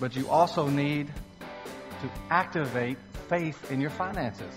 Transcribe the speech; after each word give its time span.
but 0.00 0.16
you 0.16 0.28
also 0.28 0.66
need 0.66 1.06
to 1.06 2.10
activate 2.30 2.96
faith 3.28 3.70
in 3.70 3.80
your 3.80 3.90
finances. 3.90 4.52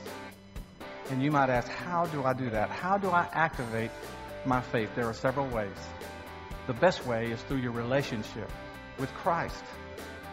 And 1.12 1.22
you 1.22 1.32
might 1.32 1.50
ask, 1.50 1.68
how 1.68 2.06
do 2.08 2.24
I 2.24 2.34
do 2.34 2.50
that? 2.50 2.70
How 2.70 2.98
do 2.98 3.10
I 3.10 3.28
activate 3.34 3.92
my 4.46 4.62
faith? 4.62 4.90
There 4.96 5.06
are 5.06 5.14
several 5.14 5.48
ways. 5.50 5.76
The 6.66 6.74
best 6.74 7.06
way 7.06 7.30
is 7.32 7.42
through 7.42 7.58
your 7.58 7.74
relationship 7.74 8.50
with 8.98 9.14
Christ. 9.16 9.64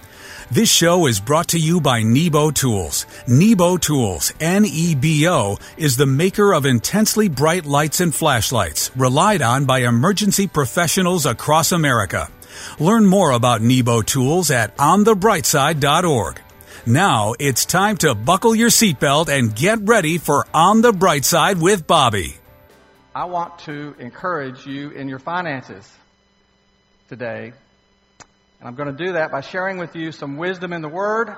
This 0.52 0.70
show 0.70 1.06
is 1.06 1.18
brought 1.18 1.48
to 1.48 1.58
you 1.58 1.80
by 1.80 2.02
Nebo 2.02 2.50
Tools. 2.50 3.06
Nebo 3.26 3.78
Tools, 3.78 4.34
N-E-B-O, 4.38 5.56
is 5.78 5.96
the 5.96 6.04
maker 6.04 6.52
of 6.52 6.66
intensely 6.66 7.30
bright 7.30 7.64
lights 7.64 8.00
and 8.00 8.14
flashlights, 8.14 8.94
relied 8.94 9.40
on 9.40 9.64
by 9.64 9.78
emergency 9.78 10.46
professionals 10.46 11.24
across 11.24 11.72
America. 11.72 12.28
Learn 12.78 13.06
more 13.06 13.30
about 13.30 13.62
Nebo 13.62 14.02
Tools 14.02 14.50
at 14.50 14.76
onthebrightside.org. 14.76 16.38
Now 16.84 17.32
it's 17.38 17.64
time 17.64 17.96
to 18.04 18.14
buckle 18.14 18.54
your 18.54 18.68
seatbelt 18.68 19.30
and 19.30 19.56
get 19.56 19.78
ready 19.80 20.18
for 20.18 20.46
On 20.52 20.82
the 20.82 20.92
Bright 20.92 21.24
Side 21.24 21.62
with 21.62 21.86
Bobby. 21.86 22.36
I 23.14 23.24
want 23.24 23.58
to 23.60 23.94
encourage 23.98 24.66
you 24.66 24.90
in 24.90 25.08
your 25.08 25.18
finances 25.18 25.90
today 27.08 27.54
and 28.62 28.68
I'm 28.68 28.76
going 28.76 28.96
to 28.96 29.04
do 29.06 29.14
that 29.14 29.32
by 29.32 29.40
sharing 29.40 29.78
with 29.78 29.96
you 29.96 30.12
some 30.12 30.36
wisdom 30.36 30.72
in 30.72 30.82
the 30.82 30.88
Word 30.88 31.34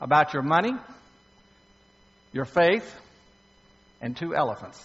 about 0.00 0.32
your 0.32 0.42
money, 0.42 0.72
your 2.32 2.46
faith, 2.46 2.90
and 4.00 4.16
two 4.16 4.34
elephants. 4.34 4.82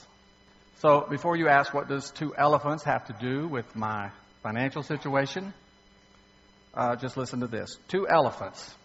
So 0.79 1.07
before 1.09 1.37
you 1.37 1.47
ask 1.47 1.73
what 1.73 1.87
does 1.87 2.11
two 2.11 2.35
elephants 2.35 2.83
have 2.83 3.05
to 3.05 3.15
do 3.21 3.47
with 3.47 3.73
my 3.73 4.11
financial 4.43 4.83
situation, 4.83 5.53
uh, 6.73 6.97
just 6.97 7.15
listen 7.15 7.39
to 7.39 7.47
this. 7.47 7.77
Two 7.87 8.05
elephants 8.05 8.75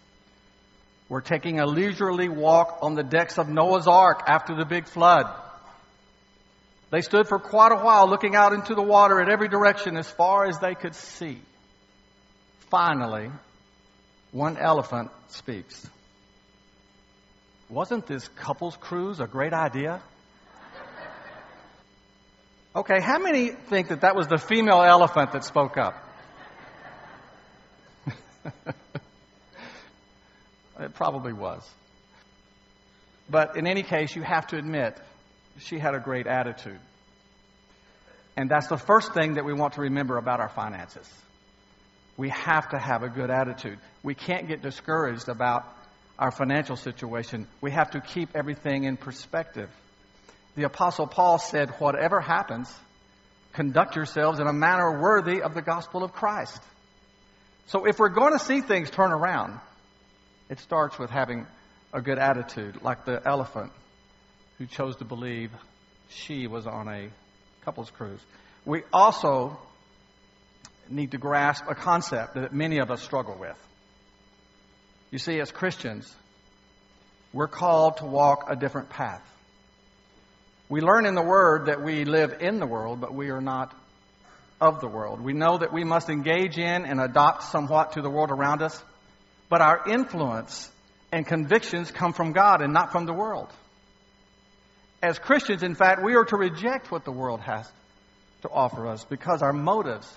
were 1.09 1.19
taking 1.19 1.59
a 1.59 1.65
leisurely 1.65 2.29
walk 2.29 2.79
on 2.81 2.95
the 2.95 3.03
decks 3.03 3.37
of 3.37 3.49
Noah's 3.49 3.85
Ark 3.85 4.23
after 4.27 4.55
the 4.55 4.63
big 4.63 4.87
flood. 4.87 5.25
They 6.89 7.01
stood 7.01 7.27
for 7.27 7.37
quite 7.37 7.73
a 7.73 7.83
while 7.83 8.09
looking 8.09 8.33
out 8.33 8.53
into 8.53 8.75
the 8.75 8.81
water 8.81 9.19
in 9.19 9.29
every 9.29 9.49
direction 9.49 9.97
as 9.97 10.09
far 10.09 10.45
as 10.45 10.57
they 10.59 10.73
could 10.73 10.95
see 10.95 11.41
finally, 12.71 13.29
one 14.31 14.57
elephant 14.57 15.11
speaks. 15.27 15.87
Wasn't 17.69 18.07
this 18.07 18.27
couples 18.29 18.75
cruise 18.79 19.19
a 19.19 19.27
great 19.27 19.53
idea? 19.53 20.01
Okay, 22.73 23.01
how 23.01 23.19
many 23.19 23.49
think 23.49 23.89
that 23.89 24.01
that 24.01 24.15
was 24.15 24.27
the 24.27 24.37
female 24.37 24.81
elephant 24.81 25.33
that 25.33 25.43
spoke 25.43 25.75
up? 25.77 25.93
it 30.79 30.93
probably 30.93 31.33
was. 31.33 31.69
But 33.29 33.57
in 33.57 33.67
any 33.67 33.83
case, 33.83 34.15
you 34.15 34.21
have 34.21 34.47
to 34.47 34.57
admit, 34.57 34.97
she 35.59 35.77
had 35.77 35.93
a 35.95 35.99
great 35.99 36.27
attitude. 36.27 36.79
And 38.37 38.49
that's 38.49 38.67
the 38.67 38.77
first 38.77 39.13
thing 39.13 39.33
that 39.33 39.43
we 39.43 39.51
want 39.53 39.73
to 39.73 39.81
remember 39.81 40.17
about 40.17 40.39
our 40.39 40.49
finances 40.49 41.09
we 42.17 42.29
have 42.29 42.69
to 42.69 42.77
have 42.77 43.03
a 43.03 43.09
good 43.09 43.29
attitude. 43.29 43.79
We 44.03 44.15
can't 44.15 44.47
get 44.47 44.61
discouraged 44.61 45.29
about 45.29 45.65
our 46.19 46.31
financial 46.31 46.75
situation. 46.75 47.47
We 47.61 47.71
have 47.71 47.91
to 47.91 48.01
keep 48.01 48.35
everything 48.35 48.83
in 48.83 48.97
perspective. 48.97 49.69
The 50.55 50.63
Apostle 50.63 51.07
Paul 51.07 51.39
said, 51.39 51.71
Whatever 51.79 52.19
happens, 52.19 52.71
conduct 53.53 53.95
yourselves 53.95 54.39
in 54.39 54.47
a 54.47 54.53
manner 54.53 55.01
worthy 55.01 55.41
of 55.41 55.53
the 55.53 55.61
gospel 55.61 56.03
of 56.03 56.13
Christ. 56.13 56.61
So 57.67 57.85
if 57.85 57.99
we're 57.99 58.09
going 58.09 58.33
to 58.33 58.43
see 58.43 58.61
things 58.61 58.89
turn 58.89 59.11
around, 59.11 59.59
it 60.49 60.59
starts 60.59 60.99
with 60.99 61.09
having 61.09 61.47
a 61.93 62.01
good 62.01 62.19
attitude, 62.19 62.81
like 62.81 63.05
the 63.05 63.21
elephant 63.25 63.71
who 64.57 64.65
chose 64.65 64.97
to 64.97 65.05
believe 65.05 65.51
she 66.09 66.47
was 66.47 66.67
on 66.67 66.87
a 66.87 67.09
couple's 67.63 67.89
cruise. 67.89 68.19
We 68.65 68.83
also 68.91 69.57
need 70.91 71.11
to 71.11 71.17
grasp 71.17 71.65
a 71.67 71.75
concept 71.75 72.35
that 72.35 72.53
many 72.53 72.79
of 72.79 72.91
us 72.91 73.01
struggle 73.01 73.37
with. 73.39 73.57
You 75.11 75.19
see, 75.19 75.39
as 75.39 75.51
Christians, 75.51 76.13
we're 77.33 77.47
called 77.47 77.97
to 77.97 78.05
walk 78.05 78.45
a 78.49 78.55
different 78.55 78.89
path. 78.89 79.23
We 80.69 80.81
learn 80.81 81.05
in 81.05 81.15
the 81.15 81.23
Word 81.23 81.65
that 81.65 81.81
we 81.81 82.05
live 82.05 82.37
in 82.39 82.59
the 82.59 82.65
world, 82.65 83.01
but 83.01 83.13
we 83.13 83.29
are 83.29 83.41
not 83.41 83.75
of 84.61 84.79
the 84.79 84.87
world. 84.87 85.19
We 85.19 85.33
know 85.33 85.57
that 85.57 85.73
we 85.73 85.83
must 85.83 86.09
engage 86.09 86.57
in 86.57 86.85
and 86.85 87.01
adopt 87.01 87.43
somewhat 87.43 87.93
to 87.93 88.01
the 88.01 88.09
world 88.09 88.29
around 88.29 88.61
us, 88.61 88.81
but 89.49 89.59
our 89.59 89.89
influence 89.89 90.69
and 91.11 91.25
convictions 91.25 91.91
come 91.91 92.13
from 92.13 92.31
God 92.31 92.61
and 92.61 92.71
not 92.71 92.91
from 92.91 93.05
the 93.05 93.13
world. 93.13 93.49
As 95.01 95.17
Christians, 95.17 95.63
in 95.63 95.73
fact, 95.73 96.03
we 96.03 96.15
are 96.15 96.25
to 96.25 96.37
reject 96.37 96.91
what 96.91 97.05
the 97.05 97.11
world 97.11 97.41
has 97.41 97.69
to 98.43 98.49
offer 98.49 98.87
us 98.87 99.03
because 99.03 99.41
our 99.41 99.51
motives 99.51 100.11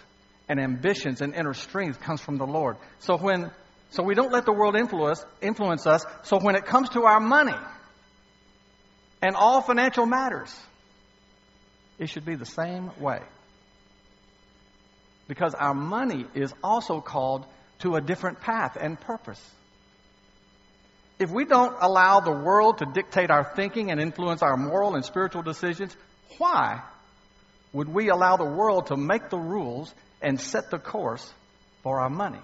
and 0.49 0.61
ambitions 0.61 1.21
and 1.21 1.35
inner 1.35 1.55
strength 1.55 2.01
comes 2.01 2.21
from 2.21 2.39
the 2.39 2.47
Lord. 2.47 2.77
So 2.99 3.17
when 3.17 3.51
so 3.91 4.03
we 4.03 4.15
don't 4.17 4.33
let 4.33 4.45
the 4.45 4.53
world 4.53 4.75
influence 4.75 5.25
influence 5.41 5.87
us. 5.87 6.05
So 6.25 6.41
when 6.41 6.57
it 6.57 6.67
comes 6.67 6.89
to 6.91 7.05
our 7.05 7.21
money 7.21 7.55
and 9.23 9.37
all 9.37 9.63
financial 9.63 10.05
matters, 10.05 10.53
it 11.99 12.09
should 12.09 12.25
be 12.25 12.35
the 12.35 12.47
same 12.47 12.91
way. 13.01 13.21
Because 15.29 15.55
our 15.55 15.75
money 15.75 16.27
is 16.35 16.53
also 16.63 17.01
called 17.01 17.47
to 17.81 17.95
a 17.95 18.01
different 18.01 18.41
path 18.41 18.77
and 18.79 19.01
purpose. 19.01 19.41
If 21.21 21.31
we 21.31 21.45
don't 21.45 21.77
allow 21.81 22.19
the 22.19 22.33
world 22.33 22.79
to 22.79 22.87
dictate 22.87 23.31
our 23.31 23.45
thinking 23.55 23.93
and 23.93 24.01
influence 24.01 24.43
our 24.43 24.57
moral 24.57 24.97
and 24.97 25.05
spiritual 25.05 25.43
decisions, 25.43 25.97
why 26.39 26.83
would 27.73 27.89
we 27.89 28.09
allow 28.09 28.37
the 28.37 28.45
world 28.45 28.89
to 28.89 28.97
make 28.97 29.31
the 29.31 29.39
rules 29.39 29.95
and 30.25 30.41
set 30.41 30.71
the 30.71 30.79
course 30.79 31.33
for 31.83 32.01
our 32.01 32.11
money. 32.11 32.41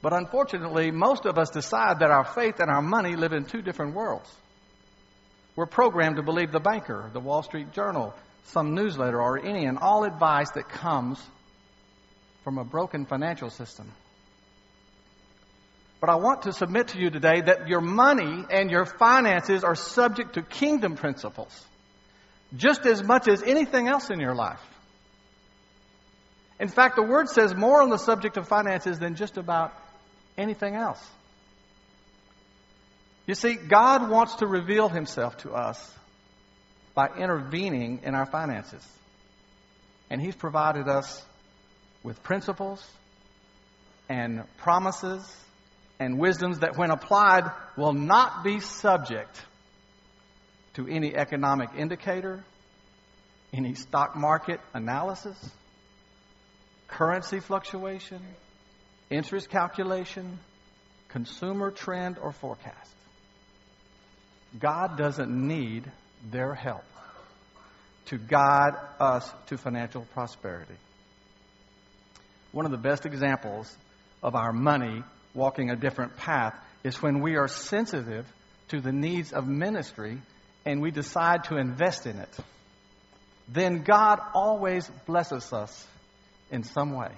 But 0.00 0.12
unfortunately, 0.12 0.90
most 0.90 1.26
of 1.26 1.38
us 1.38 1.50
decide 1.50 2.00
that 2.00 2.10
our 2.10 2.24
faith 2.24 2.58
and 2.58 2.70
our 2.70 2.82
money 2.82 3.14
live 3.14 3.32
in 3.32 3.44
two 3.44 3.62
different 3.62 3.94
worlds. 3.94 4.28
We're 5.54 5.66
programmed 5.66 6.16
to 6.16 6.22
believe 6.22 6.50
the 6.50 6.60
banker, 6.60 7.10
the 7.12 7.20
Wall 7.20 7.42
Street 7.42 7.72
Journal, 7.72 8.14
some 8.46 8.74
newsletter, 8.74 9.20
or 9.20 9.38
any 9.38 9.66
and 9.66 9.78
all 9.78 10.04
advice 10.04 10.50
that 10.52 10.68
comes 10.68 11.22
from 12.42 12.58
a 12.58 12.64
broken 12.64 13.06
financial 13.06 13.50
system. 13.50 13.92
But 16.00 16.10
I 16.10 16.16
want 16.16 16.42
to 16.42 16.52
submit 16.52 16.88
to 16.88 16.98
you 16.98 17.10
today 17.10 17.42
that 17.42 17.68
your 17.68 17.80
money 17.80 18.44
and 18.50 18.70
your 18.70 18.86
finances 18.86 19.62
are 19.62 19.76
subject 19.76 20.34
to 20.34 20.42
kingdom 20.42 20.96
principles 20.96 21.64
just 22.56 22.86
as 22.86 23.02
much 23.02 23.28
as 23.28 23.42
anything 23.42 23.88
else 23.88 24.10
in 24.10 24.18
your 24.18 24.34
life. 24.34 24.60
In 26.60 26.68
fact, 26.68 26.96
the 26.96 27.02
Word 27.02 27.28
says 27.28 27.54
more 27.54 27.82
on 27.82 27.90
the 27.90 27.98
subject 27.98 28.36
of 28.36 28.48
finances 28.48 28.98
than 28.98 29.16
just 29.16 29.36
about 29.36 29.72
anything 30.36 30.74
else. 30.74 31.02
You 33.26 33.34
see, 33.34 33.54
God 33.54 34.10
wants 34.10 34.36
to 34.36 34.46
reveal 34.46 34.88
Himself 34.88 35.38
to 35.38 35.52
us 35.52 35.90
by 36.94 37.08
intervening 37.16 38.00
in 38.04 38.14
our 38.14 38.26
finances. 38.26 38.86
And 40.10 40.20
He's 40.20 40.36
provided 40.36 40.88
us 40.88 41.24
with 42.02 42.22
principles 42.22 42.84
and 44.08 44.42
promises 44.58 45.24
and 45.98 46.18
wisdoms 46.18 46.60
that, 46.60 46.76
when 46.76 46.90
applied, 46.90 47.50
will 47.76 47.92
not 47.92 48.42
be 48.42 48.60
subject 48.60 49.40
to 50.74 50.88
any 50.88 51.14
economic 51.14 51.70
indicator, 51.76 52.42
any 53.52 53.74
stock 53.74 54.16
market 54.16 54.60
analysis 54.74 55.36
currency 56.92 57.40
fluctuation, 57.40 58.20
interest 59.10 59.48
calculation, 59.48 60.38
consumer 61.08 61.70
trend, 61.70 62.18
or 62.18 62.32
forecast. 62.32 62.94
God 64.58 64.98
doesn't 64.98 65.30
need 65.30 65.90
their 66.30 66.54
help 66.54 66.84
to 68.06 68.18
guide 68.18 68.74
us 69.00 69.30
to 69.46 69.56
financial 69.56 70.06
prosperity. 70.12 70.74
One 72.52 72.66
of 72.66 72.72
the 72.72 72.78
best 72.78 73.06
examples 73.06 73.74
of 74.22 74.34
our 74.34 74.52
money 74.52 75.02
walking 75.34 75.70
a 75.70 75.76
different 75.76 76.16
path 76.18 76.54
is 76.84 77.00
when 77.00 77.22
we 77.22 77.36
are 77.36 77.48
sensitive 77.48 78.26
to 78.68 78.80
the 78.80 78.92
needs 78.92 79.32
of 79.32 79.46
ministry 79.46 80.18
and 80.66 80.82
we 80.82 80.90
decide 80.90 81.44
to 81.44 81.56
invest 81.56 82.06
in 82.06 82.18
it. 82.18 82.36
Then 83.48 83.82
God 83.82 84.20
always 84.34 84.86
blesses 85.06 85.52
us 85.54 85.86
in 86.52 86.62
some 86.62 86.92
way. 86.92 87.10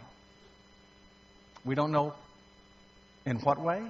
We 1.65 1.75
don't 1.75 1.93
know 1.93 2.15
in 3.27 3.37
what 3.39 3.61
way, 3.61 3.83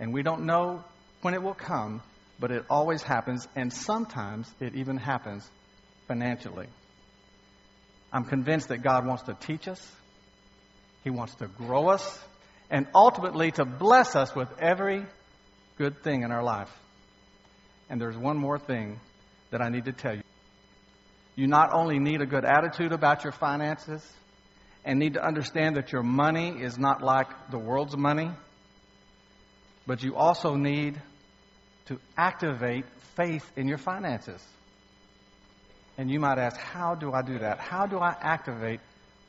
and 0.00 0.12
we 0.12 0.22
don't 0.22 0.46
know 0.46 0.82
when 1.22 1.34
it 1.34 1.42
will 1.42 1.54
come, 1.54 2.02
but 2.40 2.50
it 2.50 2.64
always 2.70 3.02
happens, 3.02 3.46
and 3.54 3.72
sometimes 3.72 4.52
it 4.58 4.74
even 4.74 4.96
happens 4.96 5.48
financially. 6.08 6.66
I'm 8.12 8.24
convinced 8.24 8.68
that 8.68 8.78
God 8.78 9.06
wants 9.06 9.24
to 9.24 9.34
teach 9.34 9.68
us, 9.68 9.94
He 11.04 11.10
wants 11.10 11.34
to 11.36 11.46
grow 11.46 11.88
us, 11.88 12.18
and 12.70 12.86
ultimately 12.94 13.50
to 13.52 13.64
bless 13.64 14.16
us 14.16 14.34
with 14.34 14.48
every 14.58 15.04
good 15.78 16.02
thing 16.02 16.22
in 16.22 16.32
our 16.32 16.42
life. 16.42 16.70
And 17.90 18.00
there's 18.00 18.16
one 18.16 18.38
more 18.38 18.58
thing 18.58 18.98
that 19.50 19.60
I 19.60 19.68
need 19.68 19.84
to 19.84 19.92
tell 19.92 20.14
you. 20.14 20.22
You 21.34 21.46
not 21.46 21.72
only 21.72 21.98
need 21.98 22.22
a 22.22 22.26
good 22.26 22.44
attitude 22.44 22.92
about 22.92 23.24
your 23.24 23.32
finances 23.32 24.02
and 24.86 25.00
need 25.00 25.14
to 25.14 25.22
understand 25.22 25.76
that 25.76 25.90
your 25.90 26.04
money 26.04 26.62
is 26.62 26.78
not 26.78 27.02
like 27.02 27.26
the 27.50 27.58
world's 27.58 27.96
money, 27.96 28.30
but 29.84 30.02
you 30.02 30.14
also 30.14 30.54
need 30.54 30.94
to 31.86 31.98
activate 32.16 32.84
faith 33.16 33.44
in 33.56 33.66
your 33.66 33.78
finances. 33.78 34.40
And 35.98 36.08
you 36.08 36.20
might 36.20 36.38
ask, 36.38 36.56
how 36.56 36.94
do 36.94 37.12
I 37.12 37.22
do 37.22 37.40
that? 37.40 37.58
How 37.58 37.86
do 37.86 37.98
I 37.98 38.14
activate 38.20 38.80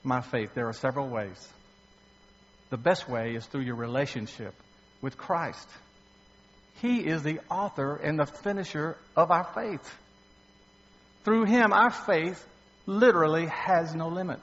my 0.03 0.21
faith? 0.21 0.51
There 0.53 0.67
are 0.67 0.73
several 0.73 1.09
ways. 1.09 1.47
The 2.69 2.77
best 2.77 3.09
way 3.09 3.33
is 3.33 3.45
through 3.45 3.61
your 3.61 3.75
relationship 3.75 4.53
with 5.01 5.17
Christ. 5.17 5.67
He 6.81 6.99
is 6.99 7.23
the 7.23 7.39
author 7.49 7.95
and 7.95 8.19
the 8.19 8.25
finisher 8.25 8.95
of 9.15 9.31
our 9.31 9.45
faith. 9.55 9.95
Through 11.23 11.45
Him, 11.45 11.73
our 11.73 11.89
faith 11.89 12.45
literally 12.85 13.47
has 13.47 13.95
no 13.95 14.09
limit. 14.09 14.39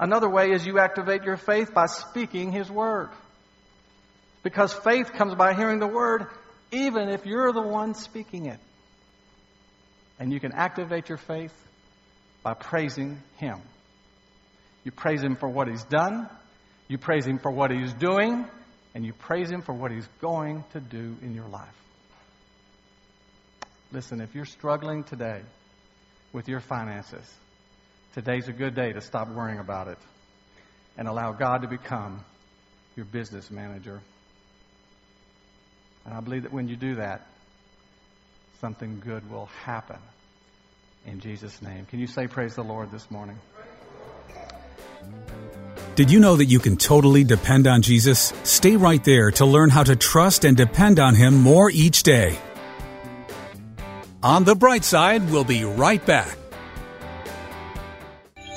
Another 0.00 0.28
way 0.28 0.52
is 0.52 0.64
you 0.64 0.78
activate 0.78 1.24
your 1.24 1.36
faith 1.36 1.74
by 1.74 1.86
speaking 1.86 2.52
His 2.52 2.70
Word. 2.70 3.10
Because 4.42 4.72
faith 4.72 5.12
comes 5.12 5.34
by 5.34 5.54
hearing 5.54 5.80
the 5.80 5.86
Word, 5.86 6.26
even 6.70 7.08
if 7.08 7.26
you're 7.26 7.52
the 7.52 7.62
one 7.62 7.94
speaking 7.94 8.46
it. 8.46 8.60
And 10.20 10.32
you 10.32 10.40
can 10.40 10.52
activate 10.52 11.08
your 11.08 11.18
faith 11.18 11.52
by 12.42 12.54
praising 12.54 13.20
Him. 13.36 13.60
You 14.84 14.92
praise 14.92 15.22
Him 15.22 15.36
for 15.36 15.48
what 15.48 15.68
He's 15.68 15.84
done, 15.84 16.28
you 16.86 16.98
praise 16.98 17.26
Him 17.26 17.38
for 17.38 17.50
what 17.50 17.70
He's 17.70 17.92
doing, 17.92 18.46
and 18.94 19.04
you 19.04 19.12
praise 19.12 19.50
Him 19.50 19.62
for 19.62 19.72
what 19.72 19.90
He's 19.90 20.08
going 20.20 20.64
to 20.72 20.80
do 20.80 21.16
in 21.22 21.34
your 21.34 21.48
life. 21.48 21.68
Listen, 23.90 24.20
if 24.20 24.34
you're 24.34 24.44
struggling 24.44 25.02
today 25.02 25.40
with 26.32 26.48
your 26.48 26.60
finances, 26.60 27.24
today's 28.14 28.48
a 28.48 28.52
good 28.52 28.74
day 28.74 28.92
to 28.92 29.00
stop 29.00 29.28
worrying 29.28 29.58
about 29.58 29.88
it 29.88 29.98
and 30.96 31.08
allow 31.08 31.32
God 31.32 31.62
to 31.62 31.68
become 31.68 32.24
your 32.96 33.06
business 33.06 33.50
manager. 33.50 34.00
And 36.04 36.14
I 36.14 36.20
believe 36.20 36.42
that 36.42 36.52
when 36.52 36.68
you 36.68 36.76
do 36.76 36.96
that, 36.96 37.26
something 38.60 39.00
good 39.04 39.30
will 39.30 39.46
happen 39.64 39.98
in 41.06 41.20
Jesus' 41.20 41.60
name. 41.62 41.86
Can 41.86 41.98
you 41.98 42.06
say 42.06 42.26
praise 42.26 42.54
the 42.54 42.64
Lord 42.64 42.90
this 42.90 43.10
morning? 43.10 43.38
Did 45.94 46.10
you 46.10 46.20
know 46.20 46.36
that 46.36 46.46
you 46.46 46.60
can 46.60 46.76
totally 46.76 47.24
depend 47.24 47.66
on 47.66 47.82
Jesus? 47.82 48.32
Stay 48.44 48.76
right 48.76 49.02
there 49.02 49.32
to 49.32 49.44
learn 49.44 49.68
how 49.68 49.82
to 49.82 49.96
trust 49.96 50.44
and 50.44 50.56
depend 50.56 50.98
on 51.00 51.14
Him 51.14 51.34
more 51.34 51.70
each 51.70 52.04
day. 52.04 52.38
On 54.22 54.44
the 54.44 54.54
bright 54.54 54.84
side, 54.84 55.30
we'll 55.30 55.44
be 55.44 55.64
right 55.64 56.04
back. 56.04 56.37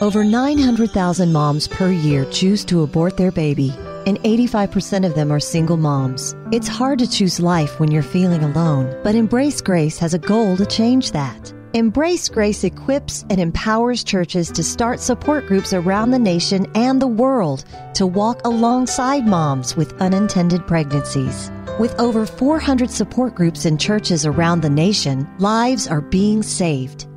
Over 0.02 0.24
900,000 0.24 1.32
moms 1.32 1.68
per 1.68 1.92
year 1.92 2.26
choose 2.32 2.66
to 2.66 2.82
abort 2.82 3.18
their 3.18 3.32
baby, 3.32 3.70
and 4.08 4.18
85% 4.24 5.06
of 5.06 5.14
them 5.14 5.32
are 5.32 5.40
single 5.40 5.78
moms. 5.78 6.36
It's 6.52 6.68
hard 6.68 6.98
to 6.98 7.08
choose 7.08 7.40
life 7.40 7.80
when 7.80 7.92
you're 7.92 8.02
feeling 8.02 8.44
alone, 8.44 9.00
but 9.04 9.14
Embrace 9.14 9.62
Grace 9.62 10.00
has 10.00 10.16
a 10.16 10.18
goal 10.18 10.58
to 10.58 10.66
change 10.66 11.12
that. 11.12 11.54
Embrace 11.76 12.30
Grace 12.30 12.64
equips 12.64 13.26
and 13.30 13.40
empowers 13.40 14.04
churches 14.04 14.50
to 14.54 14.64
start 14.64 15.00
support 15.00 15.46
groups 15.46 15.72
around 15.72 16.10
the 16.10 16.18
nation 16.18 16.66
and 16.74 17.00
the 17.00 17.06
world 17.06 17.64
to 17.94 18.08
walk 18.08 18.42
alongside 18.44 19.28
moms 19.28 19.76
with 19.76 19.94
unintended 20.02 20.66
pregnancies. 20.66 21.52
With 21.80 21.94
over 22.00 22.26
400 22.26 22.90
support 22.90 23.36
groups 23.36 23.66
in 23.68 23.78
churches 23.78 24.26
around 24.26 24.62
the 24.62 24.70
nation, 24.72 25.30
lives 25.38 25.88
are 25.88 26.02
being 26.02 26.42
saved. 26.42 27.06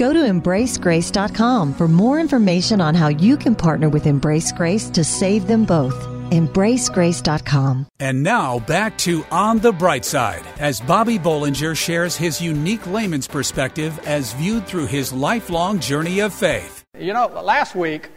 Go 0.00 0.14
to 0.14 0.18
embracegrace.com 0.20 1.74
for 1.74 1.86
more 1.86 2.18
information 2.18 2.80
on 2.80 2.94
how 2.94 3.08
you 3.08 3.36
can 3.36 3.54
partner 3.54 3.90
with 3.90 4.06
Embrace 4.06 4.50
Grace 4.50 4.88
to 4.88 5.04
save 5.04 5.46
them 5.46 5.66
both. 5.66 5.94
EmbraceGrace.com. 6.30 7.86
And 7.98 8.22
now 8.22 8.60
back 8.60 8.96
to 8.98 9.26
On 9.30 9.58
the 9.58 9.72
Bright 9.72 10.06
Side 10.06 10.42
as 10.58 10.80
Bobby 10.80 11.18
Bollinger 11.18 11.76
shares 11.76 12.16
his 12.16 12.40
unique 12.40 12.86
layman's 12.86 13.28
perspective 13.28 13.98
as 14.06 14.32
viewed 14.32 14.66
through 14.66 14.86
his 14.86 15.12
lifelong 15.12 15.80
journey 15.80 16.20
of 16.20 16.32
faith. 16.32 16.82
You 16.98 17.12
know, 17.12 17.26
last 17.26 17.74
week, 17.74 18.08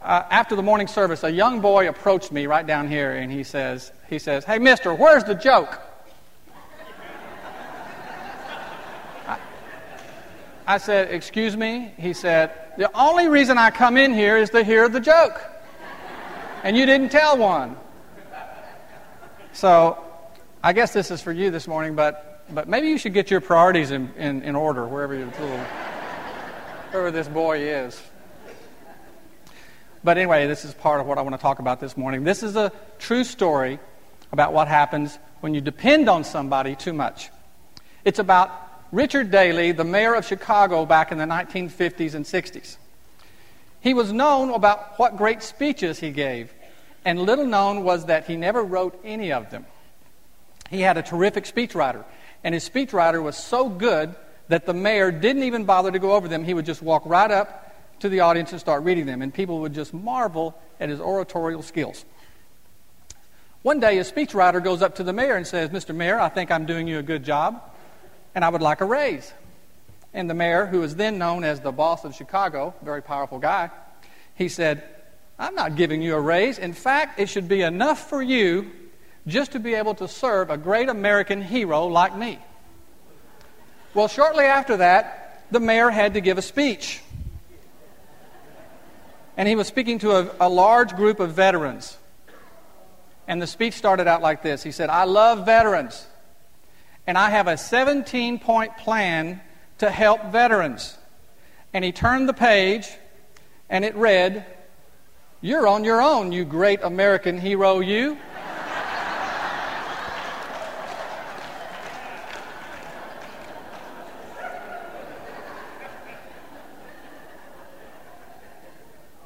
uh, 0.00 0.22
after 0.30 0.56
the 0.56 0.62
morning 0.62 0.86
service, 0.86 1.22
a 1.22 1.30
young 1.30 1.60
boy 1.60 1.86
approached 1.86 2.32
me 2.32 2.46
right 2.46 2.66
down 2.66 2.88
here 2.88 3.12
and 3.12 3.30
he 3.30 3.44
says, 3.44 3.92
he 4.08 4.18
says, 4.18 4.46
Hey, 4.46 4.58
mister, 4.58 4.94
where's 4.94 5.24
the 5.24 5.34
joke? 5.34 5.85
I 10.66 10.78
said, 10.78 11.12
Excuse 11.12 11.56
me? 11.56 11.92
He 11.96 12.12
said, 12.12 12.52
The 12.76 12.90
only 12.96 13.28
reason 13.28 13.56
I 13.58 13.70
come 13.70 13.96
in 13.96 14.12
here 14.12 14.36
is 14.36 14.50
to 14.50 14.64
hear 14.64 14.88
the 14.88 15.00
joke. 15.00 15.40
And 16.62 16.76
you 16.76 16.86
didn't 16.86 17.10
tell 17.10 17.36
one. 17.36 17.76
So 19.52 20.02
I 20.62 20.72
guess 20.72 20.92
this 20.92 21.10
is 21.10 21.22
for 21.22 21.32
you 21.32 21.50
this 21.50 21.68
morning, 21.68 21.94
but, 21.94 22.44
but 22.52 22.68
maybe 22.68 22.88
you 22.88 22.98
should 22.98 23.14
get 23.14 23.30
your 23.30 23.40
priorities 23.40 23.92
in, 23.92 24.12
in, 24.16 24.42
in 24.42 24.56
order 24.56 24.86
wherever, 24.86 25.14
your 25.14 25.26
little, 25.26 25.58
wherever 26.90 27.10
this 27.10 27.28
boy 27.28 27.60
is. 27.60 28.02
But 30.02 30.18
anyway, 30.18 30.46
this 30.46 30.64
is 30.64 30.74
part 30.74 31.00
of 31.00 31.06
what 31.06 31.18
I 31.18 31.22
want 31.22 31.34
to 31.34 31.40
talk 31.40 31.58
about 31.58 31.80
this 31.80 31.96
morning. 31.96 32.24
This 32.24 32.42
is 32.42 32.56
a 32.56 32.72
true 32.98 33.24
story 33.24 33.78
about 34.32 34.52
what 34.52 34.68
happens 34.68 35.18
when 35.40 35.54
you 35.54 35.60
depend 35.60 36.08
on 36.08 36.24
somebody 36.24 36.74
too 36.74 36.92
much. 36.92 37.30
It's 38.04 38.18
about 38.18 38.65
Richard 38.92 39.30
Daley, 39.30 39.72
the 39.72 39.84
mayor 39.84 40.14
of 40.14 40.24
Chicago 40.24 40.86
back 40.86 41.10
in 41.10 41.18
the 41.18 41.24
1950s 41.24 42.14
and 42.14 42.24
60s. 42.24 42.76
He 43.80 43.94
was 43.94 44.12
known 44.12 44.50
about 44.50 44.98
what 44.98 45.16
great 45.16 45.42
speeches 45.42 45.98
he 45.98 46.10
gave, 46.10 46.52
and 47.04 47.20
little 47.20 47.46
known 47.46 47.82
was 47.82 48.06
that 48.06 48.26
he 48.26 48.36
never 48.36 48.62
wrote 48.62 48.98
any 49.04 49.32
of 49.32 49.50
them. 49.50 49.66
He 50.70 50.80
had 50.80 50.96
a 50.96 51.02
terrific 51.02 51.44
speechwriter, 51.44 52.04
and 52.44 52.54
his 52.54 52.68
speechwriter 52.68 53.22
was 53.22 53.36
so 53.36 53.68
good 53.68 54.14
that 54.48 54.66
the 54.66 54.74
mayor 54.74 55.10
didn't 55.10 55.42
even 55.42 55.64
bother 55.64 55.90
to 55.90 55.98
go 55.98 56.12
over 56.12 56.28
them. 56.28 56.44
He 56.44 56.54
would 56.54 56.66
just 56.66 56.82
walk 56.82 57.02
right 57.06 57.30
up 57.30 57.74
to 58.00 58.08
the 58.08 58.20
audience 58.20 58.52
and 58.52 58.60
start 58.60 58.84
reading 58.84 59.06
them, 59.06 59.20
and 59.20 59.34
people 59.34 59.60
would 59.60 59.74
just 59.74 59.92
marvel 59.94 60.56
at 60.78 60.88
his 60.88 61.00
oratorial 61.00 61.62
skills. 61.62 62.04
One 63.62 63.80
day, 63.80 63.96
his 63.96 64.10
speechwriter 64.10 64.62
goes 64.62 64.80
up 64.80 64.94
to 64.96 65.02
the 65.02 65.12
mayor 65.12 65.34
and 65.34 65.44
says, 65.44 65.70
Mr. 65.70 65.92
Mayor, 65.92 66.20
I 66.20 66.28
think 66.28 66.52
I'm 66.52 66.66
doing 66.66 66.86
you 66.86 67.00
a 67.00 67.02
good 67.02 67.24
job 67.24 67.72
and 68.36 68.44
I 68.44 68.50
would 68.50 68.62
like 68.62 68.82
a 68.82 68.84
raise. 68.84 69.32
And 70.12 70.28
the 70.30 70.34
mayor, 70.34 70.66
who 70.66 70.80
was 70.80 70.94
then 70.94 71.16
known 71.18 71.42
as 71.42 71.60
the 71.60 71.72
boss 71.72 72.04
of 72.04 72.14
Chicago, 72.14 72.74
very 72.82 73.02
powerful 73.02 73.38
guy, 73.38 73.70
he 74.34 74.48
said, 74.50 74.84
I'm 75.38 75.54
not 75.54 75.74
giving 75.74 76.02
you 76.02 76.14
a 76.14 76.20
raise. 76.20 76.58
In 76.58 76.74
fact, 76.74 77.18
it 77.18 77.30
should 77.30 77.48
be 77.48 77.62
enough 77.62 78.10
for 78.10 78.22
you 78.22 78.70
just 79.26 79.52
to 79.52 79.58
be 79.58 79.74
able 79.74 79.94
to 79.96 80.06
serve 80.06 80.50
a 80.50 80.58
great 80.58 80.90
American 80.90 81.40
hero 81.40 81.86
like 81.86 82.16
me. 82.16 82.38
Well, 83.94 84.06
shortly 84.06 84.44
after 84.44 84.76
that, 84.76 85.46
the 85.50 85.60
mayor 85.60 85.90
had 85.90 86.14
to 86.14 86.20
give 86.20 86.36
a 86.36 86.42
speech. 86.42 87.00
And 89.38 89.48
he 89.48 89.56
was 89.56 89.66
speaking 89.66 89.98
to 90.00 90.12
a, 90.12 90.30
a 90.40 90.48
large 90.48 90.94
group 90.94 91.20
of 91.20 91.32
veterans. 91.32 91.96
And 93.26 93.40
the 93.40 93.46
speech 93.46 93.74
started 93.74 94.06
out 94.06 94.20
like 94.20 94.42
this 94.42 94.62
He 94.62 94.72
said, 94.72 94.90
I 94.90 95.04
love 95.04 95.46
veterans, 95.46 96.06
and 97.06 97.16
I 97.16 97.30
have 97.30 97.46
a 97.46 97.56
17 97.56 98.38
point 98.38 98.76
plan 98.78 99.40
to 99.78 99.90
help 99.90 100.32
veterans. 100.32 100.96
And 101.72 101.84
he 101.84 101.92
turned 101.92 102.28
the 102.28 102.34
page, 102.34 102.88
and 103.68 103.84
it 103.84 103.94
read, 103.94 104.44
You're 105.40 105.66
on 105.66 105.84
your 105.84 106.02
own, 106.02 106.32
you 106.32 106.44
great 106.44 106.82
American 106.82 107.38
hero, 107.38 107.80
you. 107.80 108.16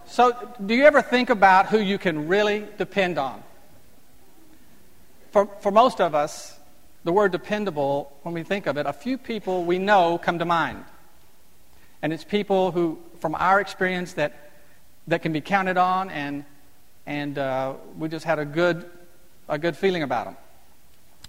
So, 0.06 0.36
do 0.66 0.74
you 0.74 0.84
ever 0.84 1.00
think 1.00 1.30
about 1.30 1.68
who 1.68 1.78
you 1.78 1.96
can 1.96 2.28
really 2.28 2.66
depend 2.76 3.16
on? 3.16 3.42
For, 5.30 5.46
for 5.60 5.70
most 5.70 6.00
of 6.00 6.14
us, 6.14 6.59
the 7.04 7.12
word 7.12 7.32
dependable, 7.32 8.16
when 8.22 8.34
we 8.34 8.42
think 8.42 8.66
of 8.66 8.76
it, 8.76 8.86
a 8.86 8.92
few 8.92 9.16
people 9.16 9.64
we 9.64 9.78
know 9.78 10.18
come 10.18 10.38
to 10.38 10.44
mind. 10.44 10.84
And 12.02 12.12
it's 12.12 12.24
people 12.24 12.72
who, 12.72 12.98
from 13.20 13.34
our 13.34 13.60
experience, 13.60 14.14
that, 14.14 14.50
that 15.06 15.22
can 15.22 15.32
be 15.32 15.40
counted 15.40 15.76
on, 15.76 16.10
and, 16.10 16.44
and 17.06 17.38
uh, 17.38 17.74
we 17.98 18.08
just 18.08 18.24
had 18.24 18.38
a 18.38 18.44
good, 18.44 18.88
a 19.48 19.58
good 19.58 19.76
feeling 19.76 20.02
about 20.02 20.26
them. 20.26 20.36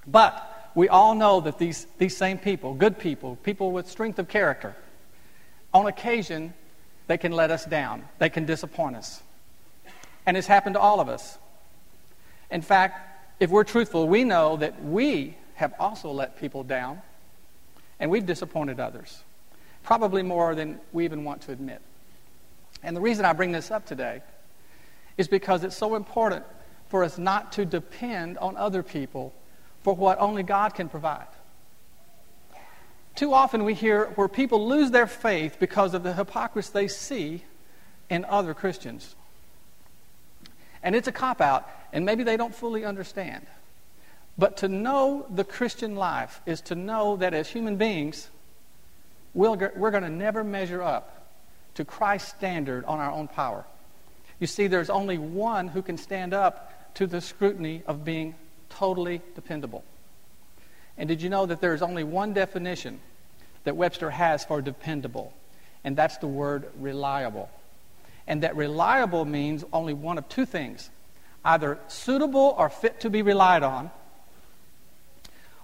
But 0.07 0.71
we 0.75 0.89
all 0.89 1.15
know 1.15 1.41
that 1.41 1.57
these, 1.57 1.87
these 1.97 2.15
same 2.15 2.37
people, 2.37 2.73
good 2.73 2.97
people, 2.97 3.37
people 3.43 3.71
with 3.71 3.89
strength 3.89 4.19
of 4.19 4.27
character, 4.27 4.75
on 5.73 5.87
occasion 5.87 6.53
they 7.07 7.17
can 7.17 7.31
let 7.31 7.51
us 7.51 7.65
down, 7.65 8.07
they 8.19 8.29
can 8.29 8.45
disappoint 8.45 8.95
us. 8.95 9.21
And 10.25 10.37
it's 10.37 10.47
happened 10.47 10.75
to 10.75 10.79
all 10.79 10.99
of 10.99 11.09
us. 11.09 11.37
In 12.49 12.61
fact, 12.61 13.07
if 13.39 13.49
we're 13.49 13.63
truthful, 13.63 14.07
we 14.07 14.23
know 14.23 14.57
that 14.57 14.83
we 14.83 15.35
have 15.61 15.73
also 15.79 16.11
let 16.11 16.39
people 16.39 16.63
down 16.63 17.01
and 17.99 18.09
we've 18.09 18.25
disappointed 18.25 18.79
others, 18.79 19.23
probably 19.83 20.23
more 20.23 20.55
than 20.55 20.79
we 20.91 21.05
even 21.05 21.23
want 21.23 21.43
to 21.43 21.51
admit. 21.51 21.81
And 22.81 22.97
the 22.97 23.01
reason 23.01 23.25
I 23.25 23.33
bring 23.33 23.51
this 23.51 23.69
up 23.69 23.85
today 23.85 24.23
is 25.17 25.27
because 25.27 25.63
it's 25.63 25.77
so 25.77 25.95
important 25.95 26.43
for 26.89 27.03
us 27.03 27.19
not 27.19 27.51
to 27.53 27.65
depend 27.65 28.39
on 28.39 28.57
other 28.57 28.81
people 28.81 29.33
for 29.83 29.93
what 29.93 30.19
only 30.19 30.41
God 30.41 30.73
can 30.73 30.89
provide. 30.89 31.27
Too 33.13 33.31
often 33.31 33.63
we 33.63 33.75
hear 33.75 34.05
where 34.15 34.27
people 34.27 34.67
lose 34.67 34.89
their 34.89 35.05
faith 35.05 35.57
because 35.59 35.93
of 35.93 36.01
the 36.01 36.13
hypocrisy 36.13 36.71
they 36.73 36.87
see 36.87 37.43
in 38.09 38.25
other 38.25 38.55
Christians. 38.55 39.15
And 40.81 40.95
it's 40.95 41.07
a 41.07 41.11
cop 41.11 41.39
out, 41.39 41.69
and 41.93 42.03
maybe 42.03 42.23
they 42.23 42.35
don't 42.35 42.55
fully 42.55 42.83
understand. 42.83 43.45
But 44.37 44.57
to 44.57 44.67
know 44.67 45.25
the 45.29 45.43
Christian 45.43 45.95
life 45.95 46.41
is 46.45 46.61
to 46.61 46.75
know 46.75 47.17
that 47.17 47.33
as 47.33 47.49
human 47.49 47.77
beings, 47.77 48.29
we're 49.33 49.55
going 49.55 50.03
to 50.03 50.09
never 50.09 50.43
measure 50.43 50.81
up 50.81 51.35
to 51.75 51.85
Christ's 51.85 52.29
standard 52.29 52.83
on 52.85 52.99
our 52.99 53.11
own 53.11 53.27
power. 53.27 53.65
You 54.39 54.47
see, 54.47 54.67
there's 54.67 54.89
only 54.89 55.17
one 55.17 55.67
who 55.67 55.81
can 55.81 55.97
stand 55.97 56.33
up 56.33 56.93
to 56.95 57.07
the 57.07 57.21
scrutiny 57.21 57.83
of 57.85 58.03
being 58.03 58.35
totally 58.69 59.21
dependable. 59.35 59.83
And 60.97 61.07
did 61.07 61.21
you 61.21 61.29
know 61.29 61.45
that 61.45 61.61
there 61.61 61.73
is 61.73 61.81
only 61.81 62.03
one 62.03 62.33
definition 62.33 62.99
that 63.63 63.77
Webster 63.77 64.09
has 64.09 64.43
for 64.43 64.61
dependable? 64.61 65.33
And 65.83 65.95
that's 65.95 66.17
the 66.17 66.27
word 66.27 66.69
reliable. 66.79 67.49
And 68.27 68.43
that 68.43 68.55
reliable 68.55 69.25
means 69.25 69.63
only 69.71 69.93
one 69.93 70.17
of 70.17 70.27
two 70.29 70.45
things 70.45 70.89
either 71.45 71.79
suitable 71.87 72.55
or 72.57 72.69
fit 72.69 72.99
to 73.01 73.09
be 73.09 73.21
relied 73.21 73.63
on, 73.63 73.89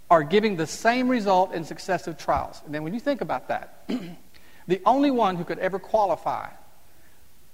or 0.09 0.23
giving 0.23 0.55
the 0.55 0.67
same 0.67 1.09
result 1.09 1.53
in 1.53 1.63
successive 1.63 2.17
trials. 2.17 2.61
And 2.65 2.73
then 2.73 2.83
when 2.83 2.93
you 2.93 2.99
think 2.99 3.21
about 3.21 3.49
that, 3.49 3.83
the 4.67 4.81
only 4.85 5.11
one 5.11 5.35
who 5.35 5.43
could 5.43 5.59
ever 5.59 5.79
qualify 5.79 6.49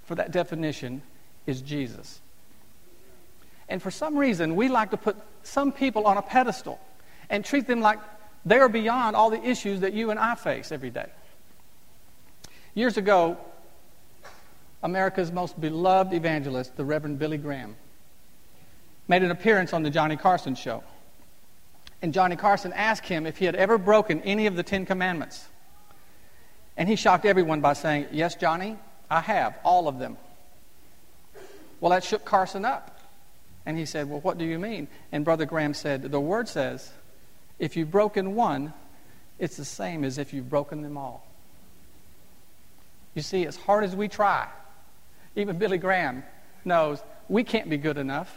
for 0.03 0.15
that 0.15 0.31
definition 0.31 1.01
is 1.47 1.61
Jesus. 1.61 2.19
And 3.69 3.81
for 3.81 3.91
some 3.91 4.17
reason, 4.17 4.55
we 4.55 4.67
like 4.67 4.91
to 4.91 4.97
put 4.97 5.17
some 5.43 5.71
people 5.71 6.05
on 6.05 6.17
a 6.17 6.21
pedestal 6.21 6.79
and 7.29 7.43
treat 7.43 7.65
them 7.65 7.81
like 7.81 7.99
they 8.45 8.59
are 8.59 8.69
beyond 8.69 9.15
all 9.15 9.29
the 9.29 9.43
issues 9.43 9.79
that 9.79 9.93
you 9.93 10.11
and 10.11 10.19
I 10.19 10.35
face 10.35 10.71
every 10.71 10.89
day. 10.89 11.09
Years 12.75 12.97
ago, 12.97 13.37
America's 14.81 15.31
most 15.31 15.59
beloved 15.59 16.13
evangelist, 16.13 16.75
the 16.75 16.83
Reverend 16.83 17.19
Billy 17.19 17.37
Graham, 17.37 17.75
made 19.07 19.23
an 19.23 19.31
appearance 19.31 19.73
on 19.73 19.83
the 19.83 19.89
Johnny 19.89 20.17
Carson 20.17 20.55
show. 20.55 20.83
And 22.03 22.13
Johnny 22.13 22.35
Carson 22.35 22.73
asked 22.73 23.07
him 23.07 23.25
if 23.25 23.37
he 23.37 23.45
had 23.45 23.55
ever 23.55 23.77
broken 23.77 24.21
any 24.23 24.45
of 24.45 24.57
the 24.57 24.61
Ten 24.61 24.85
Commandments. 24.85 25.47
And 26.75 26.89
he 26.89 26.97
shocked 26.97 27.23
everyone 27.23 27.61
by 27.61 27.73
saying, 27.73 28.07
Yes, 28.11 28.35
Johnny, 28.35 28.77
I 29.09 29.21
have, 29.21 29.57
all 29.63 29.87
of 29.87 29.99
them. 29.99 30.17
Well, 31.79 31.91
that 31.91 32.03
shook 32.03 32.25
Carson 32.25 32.65
up. 32.65 32.99
And 33.65 33.77
he 33.77 33.85
said, 33.85 34.09
Well, 34.09 34.19
what 34.19 34.37
do 34.37 34.43
you 34.43 34.59
mean? 34.59 34.89
And 35.13 35.23
Brother 35.23 35.45
Graham 35.45 35.73
said, 35.73 36.03
The 36.03 36.19
word 36.19 36.49
says, 36.49 36.91
if 37.57 37.77
you've 37.77 37.91
broken 37.91 38.35
one, 38.35 38.73
it's 39.39 39.55
the 39.55 39.63
same 39.63 40.03
as 40.03 40.17
if 40.17 40.33
you've 40.33 40.49
broken 40.49 40.81
them 40.81 40.97
all. 40.97 41.25
You 43.13 43.21
see, 43.21 43.45
as 43.45 43.55
hard 43.55 43.85
as 43.85 43.95
we 43.95 44.09
try, 44.09 44.49
even 45.37 45.57
Billy 45.57 45.77
Graham 45.77 46.23
knows 46.65 47.01
we 47.29 47.45
can't 47.45 47.69
be 47.69 47.77
good 47.77 47.97
enough 47.97 48.35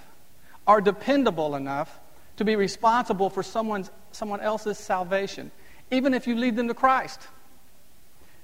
or 0.68 0.80
dependable 0.80 1.56
enough 1.56 1.98
to 2.36 2.44
be 2.44 2.56
responsible 2.56 3.30
for 3.30 3.42
someone's, 3.42 3.90
someone 4.12 4.40
else's 4.40 4.78
salvation, 4.78 5.50
even 5.90 6.14
if 6.14 6.26
you 6.26 6.34
lead 6.34 6.56
them 6.56 6.68
to 6.68 6.74
Christ. 6.74 7.20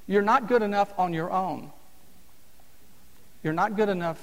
You're 0.07 0.23
not 0.23 0.49
good 0.49 0.63
enough 0.63 0.93
on 0.99 1.13
your 1.13 1.31
own. 1.31 1.71
You're 3.43 3.53
not 3.53 3.77
good 3.77 3.89
enough 3.89 4.23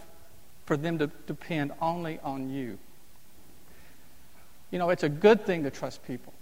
for 0.65 0.77
them 0.77 0.99
to 0.99 1.07
depend 1.27 1.71
only 1.81 2.19
on 2.23 2.49
you. 2.49 2.77
You 4.71 4.79
know, 4.79 4.89
it's 4.89 5.03
a 5.03 5.09
good 5.09 5.45
thing 5.45 5.63
to 5.63 5.71
trust 5.71 6.05
people. 6.05 6.33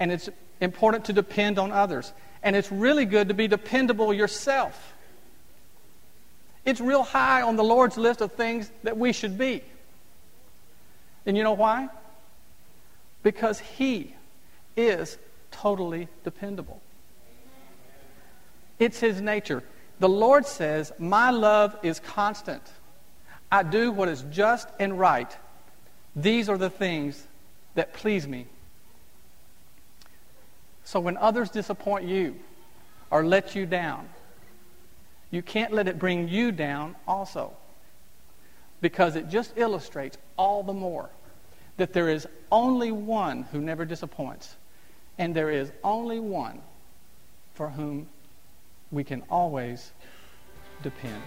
And 0.00 0.10
it's 0.10 0.28
important 0.60 1.06
to 1.06 1.12
depend 1.12 1.58
on 1.58 1.72
others. 1.72 2.12
And 2.42 2.56
it's 2.56 2.70
really 2.70 3.04
good 3.04 3.28
to 3.28 3.34
be 3.34 3.48
dependable 3.48 4.12
yourself. 4.12 4.94
It's 6.64 6.80
real 6.80 7.02
high 7.02 7.42
on 7.42 7.56
the 7.56 7.64
Lord's 7.64 7.96
list 7.96 8.20
of 8.20 8.32
things 8.32 8.70
that 8.82 8.96
we 8.96 9.12
should 9.12 9.38
be. 9.38 9.62
And 11.28 11.36
you 11.36 11.44
know 11.44 11.52
why? 11.52 11.90
Because 13.22 13.60
He 13.60 14.14
is 14.78 15.18
totally 15.50 16.08
dependable. 16.24 16.80
It's 18.78 18.98
His 18.98 19.20
nature. 19.20 19.62
The 20.00 20.08
Lord 20.08 20.46
says, 20.46 20.90
My 20.98 21.30
love 21.30 21.76
is 21.82 22.00
constant. 22.00 22.62
I 23.52 23.62
do 23.62 23.92
what 23.92 24.08
is 24.08 24.24
just 24.30 24.68
and 24.80 24.98
right. 24.98 25.36
These 26.16 26.48
are 26.48 26.56
the 26.56 26.70
things 26.70 27.22
that 27.74 27.92
please 27.92 28.26
me. 28.26 28.46
So 30.84 30.98
when 30.98 31.18
others 31.18 31.50
disappoint 31.50 32.06
you 32.06 32.36
or 33.10 33.22
let 33.22 33.54
you 33.54 33.66
down, 33.66 34.08
you 35.30 35.42
can't 35.42 35.74
let 35.74 35.88
it 35.88 35.98
bring 35.98 36.26
you 36.28 36.52
down 36.52 36.96
also. 37.06 37.52
Because 38.80 39.14
it 39.14 39.28
just 39.28 39.52
illustrates 39.56 40.16
all 40.38 40.62
the 40.62 40.72
more 40.72 41.10
that 41.78 41.92
there 41.92 42.08
is 42.08 42.26
only 42.52 42.92
one 42.92 43.44
who 43.50 43.60
never 43.60 43.84
disappoints, 43.84 44.56
and 45.16 45.34
there 45.34 45.50
is 45.50 45.72
only 45.82 46.20
one 46.20 46.60
for 47.54 47.70
whom 47.70 48.08
we 48.92 49.02
can 49.02 49.22
always 49.30 49.92
depend. 50.82 51.22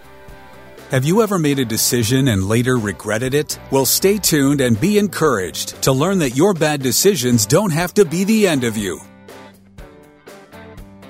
Have 0.92 1.06
you 1.06 1.22
ever 1.22 1.40
made 1.40 1.60
a 1.60 1.66
decision 1.66 2.28
and 2.28 2.44
later 2.44 2.78
regretted 2.78 3.34
it? 3.34 3.58
Well, 3.72 3.86
stay 3.86 4.18
tuned 4.18 4.62
and 4.62 4.80
be 4.80 4.98
encouraged 4.98 5.82
to 5.84 5.94
learn 5.94 6.20
that 6.20 6.36
your 6.36 6.54
bad 6.54 6.82
decisions 6.82 7.46
don't 7.46 7.72
have 7.72 7.94
to 7.94 8.06
be 8.06 8.26
the 8.26 8.48
end 8.48 8.64
of 8.64 8.76
you. 8.78 9.00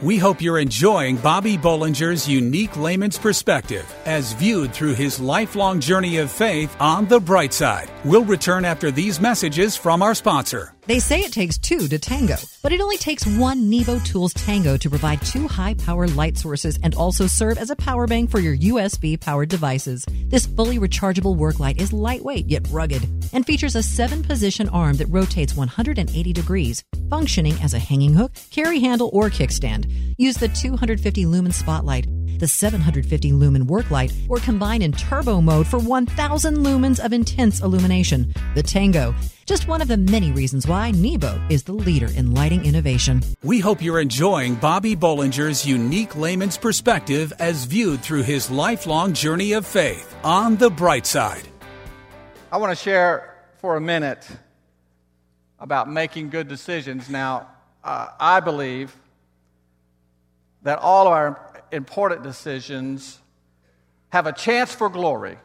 We 0.02 0.18
hope 0.18 0.42
you're 0.42 0.58
enjoying 0.58 1.18
Bobby 1.18 1.60
Bollinger's 1.60 2.28
unique 2.28 2.76
layman's 2.76 3.20
perspective 3.20 3.86
as 4.06 4.34
viewed 4.34 4.74
through 4.74 4.96
his 4.96 5.20
lifelong 5.20 5.80
journey 5.80 6.18
of 6.18 6.32
faith 6.32 6.76
on 6.80 7.06
the 7.06 7.20
bright 7.20 7.54
side. 7.54 7.92
We'll 8.04 8.26
return 8.26 8.66
after 8.66 8.90
these 8.90 9.22
messages 9.22 9.78
from 9.78 10.02
our 10.02 10.16
sponsor. 10.16 10.74
They 10.88 11.00
say 11.00 11.20
it 11.20 11.32
takes 11.32 11.60
two 11.60 11.88
to 11.88 12.00
tango, 12.00 12.38
but 12.64 12.74
it 12.74 12.82
only 12.82 12.98
takes 12.98 13.28
one 13.28 13.70
Nebo 13.70 14.00
Tools 14.00 14.34
Tango 14.34 14.78
to 14.78 14.90
provide 14.90 15.22
two 15.22 15.48
high 15.48 15.76
power 15.76 16.08
light 16.08 16.38
sources 16.38 16.80
and 16.82 16.96
also 16.96 17.28
serve 17.28 17.60
as 17.60 17.70
a 17.70 17.76
power 17.76 18.08
bank 18.08 18.32
for 18.32 18.40
your 18.40 18.58
USB 18.58 19.20
powered 19.20 19.50
devices. 19.50 20.06
This 20.26 20.48
fully 20.48 20.80
rechargeable 20.80 21.36
work 21.36 21.60
light 21.60 21.80
is 21.80 21.94
lightweight 21.94 22.48
yet 22.48 22.68
rugged 22.72 23.08
and 23.32 23.46
features 23.46 23.76
a 23.76 23.84
seven 23.84 24.24
position 24.24 24.70
arm 24.70 24.98
that 24.98 25.06
rotates 25.08 25.56
180 25.56 26.34
degrees, 26.34 26.84
functioning 27.10 27.56
as 27.62 27.76
a 27.76 27.80
hanging 27.80 28.14
hook, 28.14 28.32
carry 28.50 28.80
handle, 28.80 29.12
or 29.14 29.30
kickstand. 29.30 30.16
Use 30.18 30.36
the 30.36 30.48
250 30.48 31.26
lumen 31.28 31.52
spotlight 31.52 32.08
the 32.42 32.48
750 32.48 33.32
lumen 33.32 33.66
work 33.68 33.90
light, 33.90 34.12
or 34.28 34.38
combine 34.40 34.82
in 34.82 34.92
turbo 34.92 35.40
mode 35.40 35.66
for 35.66 35.80
1000 35.80 36.58
lumens 36.58 37.00
of 37.00 37.14
intense 37.14 37.62
illumination. 37.62 38.34
The 38.56 38.64
Tango. 38.64 39.16
Just 39.46 39.68
one 39.68 39.82
of 39.82 39.88
the 39.88 39.98
many 39.98 40.32
reasons 40.32 40.68
why 40.68 40.92
Nebo 40.92 41.40
is 41.50 41.64
the 41.64 41.74
leader 41.74 42.08
in 42.08 42.34
lighting 42.34 42.66
innovation. 42.66 43.22
We 43.44 43.60
hope 43.60 43.82
you're 43.82 44.00
enjoying 44.00 44.56
Bobby 44.56 44.96
Bollinger's 44.96 45.66
unique 45.66 46.16
layman's 46.16 46.58
perspective 46.58 47.32
as 47.40 47.66
viewed 47.66 48.02
through 48.02 48.24
his 48.24 48.50
lifelong 48.50 49.14
journey 49.14 49.54
of 49.54 49.66
faith 49.66 50.16
on 50.24 50.58
the 50.58 50.70
bright 50.70 51.06
side. 51.06 51.48
I 52.52 52.58
want 52.58 52.72
to 52.72 52.82
share 52.82 53.38
for 53.60 53.78
a 53.78 53.82
minute 53.82 54.28
about 55.60 55.90
making 55.90 56.32
good 56.32 56.48
decisions. 56.48 57.10
Now, 57.10 57.48
uh, 57.84 58.08
I 58.20 58.40
believe 58.40 58.96
that 60.64 60.80
all 60.80 61.08
of 61.08 61.14
our 61.14 61.51
important 61.72 62.24
decisions 62.24 63.20
have 64.10 64.28
a 64.28 64.34
chance 64.34 64.74
for 64.74 64.90
glory 64.90 65.38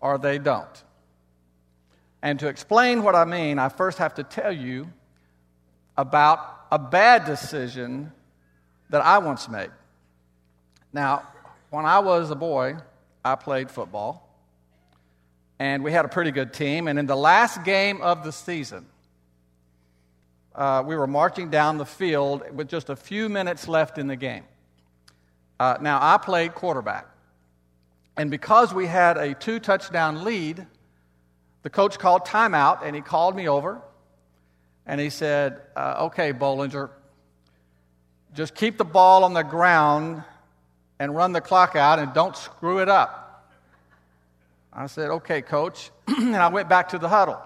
or 0.00 0.18
they 0.18 0.38
don't. 0.38 0.84
And 2.22 2.38
to 2.40 2.48
explain 2.48 3.02
what 3.02 3.14
I 3.14 3.24
mean, 3.24 3.58
I 3.58 3.68
first 3.68 3.98
have 3.98 4.14
to 4.14 4.24
tell 4.24 4.52
you 4.52 4.90
about 5.96 6.66
a 6.70 6.78
bad 6.78 7.24
decision 7.24 8.12
that 8.90 9.00
I 9.02 9.18
once 9.18 9.48
made. 9.48 9.70
Now, 10.92 11.22
when 11.70 11.84
I 11.84 11.98
was 12.00 12.30
a 12.30 12.34
boy, 12.34 12.76
I 13.24 13.34
played 13.34 13.70
football, 13.70 14.28
and 15.58 15.84
we 15.84 15.92
had 15.92 16.04
a 16.04 16.08
pretty 16.08 16.30
good 16.30 16.52
team. 16.52 16.88
And 16.88 16.98
in 16.98 17.06
the 17.06 17.16
last 17.16 17.62
game 17.62 18.00
of 18.00 18.24
the 18.24 18.32
season, 18.32 18.86
uh, 20.54 20.82
we 20.84 20.96
were 20.96 21.06
marching 21.06 21.50
down 21.50 21.78
the 21.78 21.86
field 21.86 22.42
with 22.52 22.68
just 22.68 22.88
a 22.88 22.96
few 22.96 23.28
minutes 23.28 23.68
left 23.68 23.98
in 23.98 24.06
the 24.06 24.16
game. 24.16 24.44
Uh, 25.58 25.76
now, 25.80 25.98
I 26.00 26.18
played 26.18 26.54
quarterback. 26.54 27.06
And 28.16 28.30
because 28.30 28.74
we 28.74 28.86
had 28.86 29.16
a 29.16 29.34
two 29.34 29.60
touchdown 29.60 30.24
lead, 30.24 30.66
the 31.62 31.70
coach 31.70 31.98
called 31.98 32.24
timeout 32.24 32.80
and 32.82 32.94
he 32.94 33.02
called 33.02 33.36
me 33.36 33.48
over 33.48 33.80
and 34.86 35.00
he 35.00 35.10
said, 35.10 35.60
uh, 35.76 36.06
Okay, 36.06 36.32
Bollinger, 36.32 36.90
just 38.34 38.54
keep 38.54 38.78
the 38.78 38.84
ball 38.84 39.24
on 39.24 39.34
the 39.34 39.42
ground 39.42 40.22
and 40.98 41.14
run 41.14 41.32
the 41.32 41.40
clock 41.40 41.76
out 41.76 41.98
and 41.98 42.12
don't 42.12 42.36
screw 42.36 42.80
it 42.80 42.88
up. 42.88 43.52
I 44.72 44.86
said, 44.86 45.10
Okay, 45.10 45.42
coach. 45.42 45.90
and 46.08 46.36
I 46.36 46.48
went 46.48 46.68
back 46.68 46.88
to 46.90 46.98
the 46.98 47.08
huddle. 47.08 47.40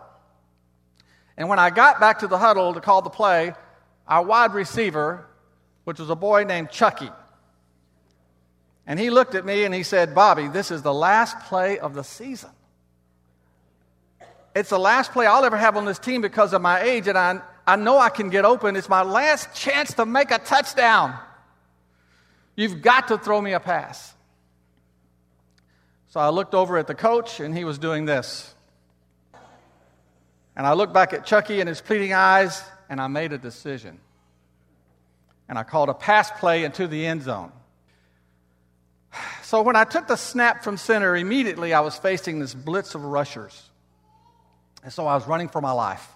And 1.37 1.49
when 1.49 1.59
I 1.59 1.71
got 1.71 2.01
back 2.01 2.21
to 2.21 2.27
the 2.27 2.39
huddle 2.39 2.75
to 2.75 2.81
call 2.81 3.03
the 3.03 3.11
play, 3.11 3.55
our 4.07 4.23
wide 4.23 4.55
receiver, 4.55 5.27
which 5.85 5.99
was 5.99 6.11
a 6.11 6.17
boy 6.17 6.45
named 6.45 6.71
Chucky, 6.71 7.11
and 8.87 8.99
he 8.99 9.11
looked 9.11 9.35
at 9.35 9.45
me 9.45 9.65
and 9.65 9.75
he 9.75 9.83
said, 9.83 10.15
Bobby, 10.15 10.49
this 10.49 10.71
is 10.71 10.83
the 10.83 10.93
last 10.93 11.39
play 11.41 11.79
of 11.79 11.95
the 11.95 12.03
season. 12.03 12.51
It's 14.55 14.71
the 14.71 14.79
last 14.79 15.13
play 15.13 15.27
I'll 15.27 15.45
ever 15.45 15.57
have 15.57 15.77
on 15.77 15.85
this 15.85 15.99
team 15.99 16.21
because 16.21 16.53
of 16.53 16.61
my 16.61 16.83
age, 16.83 17.09
and 17.09 17.17
I, 17.17 17.41
I 17.67 17.77
know 17.77 17.99
I 17.99 18.11
can 18.11 18.29
get 18.29 18.45
open. 18.45 18.77
It's 18.77 18.89
my 18.89 19.03
last 19.03 19.55
chance 19.55 19.95
to 19.95 20.05
make 20.05 20.31
a 20.31 20.39
touchdown. 20.39 21.19
You've 22.55 22.83
got 22.83 23.09
to 23.09 23.17
throw 23.17 23.41
me 23.41 23.53
a 23.55 23.61
pass. 23.61 24.13
So 26.09 26.21
I 26.21 26.29
looked 26.29 26.55
over 26.55 26.77
at 26.77 26.87
the 26.87 26.95
coach, 26.95 27.41
and 27.41 27.57
he 27.57 27.65
was 27.65 27.79
doing 27.79 28.05
this. 28.05 28.55
And 30.55 30.67
I 30.67 30.75
looked 30.75 30.93
back 30.93 31.15
at 31.15 31.25
Chucky 31.25 31.61
and 31.61 31.69
his 31.69 31.81
pleading 31.81 32.13
eyes, 32.13 32.63
and 32.91 33.01
I 33.01 33.07
made 33.07 33.33
a 33.33 33.39
decision. 33.39 33.99
And 35.49 35.59
I 35.59 35.63
called 35.63 35.89
a 35.89 35.95
pass 35.95 36.31
play 36.39 36.65
into 36.65 36.87
the 36.87 37.07
end 37.07 37.23
zone. 37.23 37.53
So 39.53 39.61
when 39.61 39.77
I 39.77 39.85
took 39.85 40.07
the 40.07 40.17
snap 40.17 40.65
from 40.65 40.79
center, 40.79 41.15
immediately 41.15 41.75
I 41.75 41.81
was 41.81 41.95
facing 41.99 42.39
this 42.39 42.55
blitz 42.55 42.95
of 42.95 43.05
rushers. 43.05 43.69
And 44.83 44.91
so 44.91 45.07
I 45.07 45.15
was 45.15 45.27
running 45.27 45.51
for 45.51 45.61
my 45.61 45.73
life. 45.73 46.09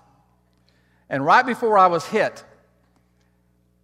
And 1.11 1.23
right 1.23 1.45
before 1.45 1.77
I 1.77 1.89
was 1.89 2.07
hit, 2.07 2.43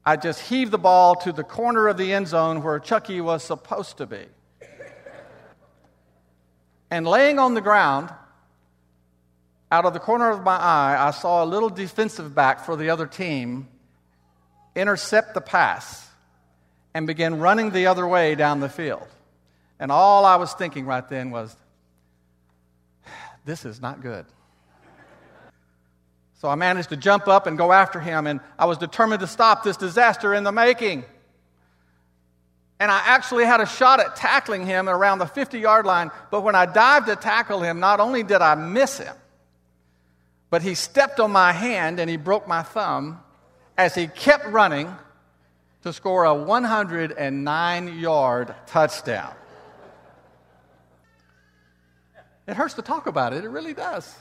I 0.06 0.16
just 0.16 0.40
heaved 0.40 0.70
the 0.70 0.78
ball 0.78 1.16
to 1.16 1.32
the 1.32 1.44
corner 1.44 1.88
of 1.88 1.98
the 1.98 2.14
end 2.14 2.28
zone 2.28 2.62
where 2.62 2.78
Chucky 2.78 3.20
was 3.20 3.42
supposed 3.42 3.98
to 3.98 4.06
be. 4.06 4.24
And 6.90 7.06
laying 7.06 7.38
on 7.38 7.52
the 7.52 7.60
ground, 7.60 8.08
out 9.70 9.84
of 9.84 9.92
the 9.92 10.00
corner 10.00 10.30
of 10.30 10.42
my 10.42 10.56
eye, 10.56 10.96
I 10.98 11.10
saw 11.10 11.44
a 11.44 11.48
little 11.54 11.68
defensive 11.68 12.34
back 12.34 12.64
for 12.64 12.74
the 12.74 12.88
other 12.88 13.06
team 13.06 13.68
intercept 14.74 15.34
the 15.34 15.42
pass 15.42 16.08
and 16.94 17.06
begin 17.06 17.38
running 17.38 17.68
the 17.68 17.88
other 17.88 18.08
way 18.08 18.34
down 18.34 18.60
the 18.60 18.70
field. 18.70 19.06
And 19.82 19.90
all 19.90 20.24
I 20.24 20.36
was 20.36 20.52
thinking 20.52 20.86
right 20.86 21.06
then 21.08 21.32
was, 21.32 21.56
this 23.44 23.64
is 23.64 23.82
not 23.82 24.00
good. 24.00 24.24
So 26.34 26.48
I 26.48 26.54
managed 26.54 26.90
to 26.90 26.96
jump 26.96 27.26
up 27.26 27.48
and 27.48 27.58
go 27.58 27.72
after 27.72 27.98
him, 27.98 28.28
and 28.28 28.38
I 28.56 28.66
was 28.66 28.78
determined 28.78 29.22
to 29.22 29.26
stop 29.26 29.64
this 29.64 29.76
disaster 29.76 30.34
in 30.34 30.44
the 30.44 30.52
making. 30.52 31.04
And 32.78 32.92
I 32.92 33.02
actually 33.06 33.44
had 33.44 33.60
a 33.60 33.66
shot 33.66 33.98
at 33.98 34.14
tackling 34.14 34.66
him 34.66 34.88
around 34.88 35.18
the 35.18 35.26
50 35.26 35.58
yard 35.58 35.84
line, 35.84 36.12
but 36.30 36.42
when 36.42 36.54
I 36.54 36.64
dived 36.64 37.08
to 37.08 37.16
tackle 37.16 37.60
him, 37.60 37.80
not 37.80 37.98
only 37.98 38.22
did 38.22 38.40
I 38.40 38.54
miss 38.54 38.98
him, 38.98 39.16
but 40.48 40.62
he 40.62 40.76
stepped 40.76 41.18
on 41.18 41.32
my 41.32 41.50
hand 41.50 41.98
and 41.98 42.08
he 42.08 42.16
broke 42.16 42.46
my 42.46 42.62
thumb 42.62 43.18
as 43.76 43.96
he 43.96 44.06
kept 44.06 44.46
running 44.46 44.94
to 45.82 45.92
score 45.92 46.22
a 46.22 46.34
109 46.34 47.98
yard 47.98 48.54
touchdown. 48.68 49.34
It 52.46 52.57
hurts 52.57 52.74
to 52.74 52.83
talk 52.83 53.07
about 53.07 53.33
it, 53.33 53.44
it 53.44 53.48
really 53.48 53.74
does. 53.74 54.14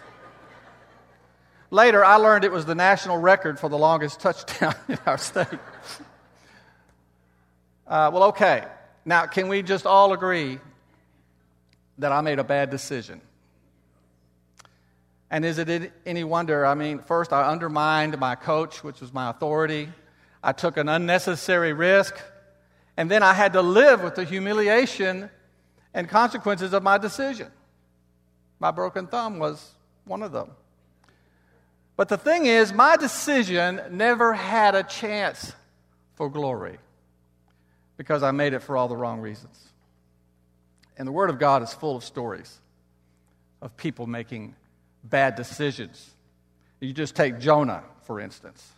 Later, 1.69 2.03
I 2.03 2.17
learned 2.17 2.43
it 2.43 2.51
was 2.51 2.65
the 2.65 2.75
national 2.75 3.17
record 3.17 3.57
for 3.57 3.69
the 3.69 3.77
longest 3.77 4.19
touchdown 4.19 4.75
in 4.89 4.97
our 5.05 5.17
state. 5.17 5.47
Uh, 7.87 8.09
well, 8.13 8.23
okay. 8.23 8.65
Now, 9.05 9.25
can 9.25 9.47
we 9.47 9.63
just 9.63 9.85
all 9.85 10.13
agree 10.13 10.59
that 11.97 12.11
I 12.11 12.21
made 12.21 12.39
a 12.39 12.43
bad 12.43 12.69
decision? 12.69 13.21
And 15.29 15.45
is 15.45 15.59
it 15.59 15.93
any 16.05 16.25
wonder? 16.25 16.65
I 16.65 16.73
mean, 16.73 16.99
first, 16.99 17.31
I 17.31 17.49
undermined 17.49 18.19
my 18.19 18.35
coach, 18.35 18.83
which 18.83 18.99
was 18.99 19.13
my 19.13 19.29
authority. 19.29 19.87
I 20.43 20.51
took 20.51 20.75
an 20.75 20.89
unnecessary 20.89 21.71
risk. 21.71 22.19
And 22.97 23.09
then 23.09 23.23
I 23.23 23.33
had 23.33 23.53
to 23.53 23.61
live 23.61 24.03
with 24.03 24.15
the 24.15 24.25
humiliation 24.25 25.29
and 25.93 26.09
consequences 26.09 26.73
of 26.73 26.83
my 26.83 26.97
decision. 26.97 27.47
My 28.61 28.69
broken 28.69 29.07
thumb 29.07 29.39
was 29.39 29.71
one 30.05 30.21
of 30.21 30.31
them. 30.31 30.51
But 31.97 32.09
the 32.09 32.17
thing 32.17 32.45
is, 32.45 32.71
my 32.71 32.95
decision 32.95 33.81
never 33.89 34.33
had 34.33 34.75
a 34.75 34.83
chance 34.83 35.51
for 36.13 36.29
glory 36.29 36.77
because 37.97 38.21
I 38.21 38.29
made 38.29 38.53
it 38.53 38.59
for 38.59 38.77
all 38.77 38.87
the 38.87 38.95
wrong 38.95 39.19
reasons. 39.19 39.67
And 40.95 41.07
the 41.07 41.11
Word 41.11 41.31
of 41.31 41.39
God 41.39 41.63
is 41.63 41.73
full 41.73 41.95
of 41.95 42.03
stories 42.03 42.59
of 43.63 43.75
people 43.77 44.05
making 44.05 44.55
bad 45.03 45.33
decisions. 45.33 46.11
You 46.79 46.93
just 46.93 47.15
take 47.15 47.39
Jonah, 47.39 47.83
for 48.03 48.19
instance. 48.19 48.71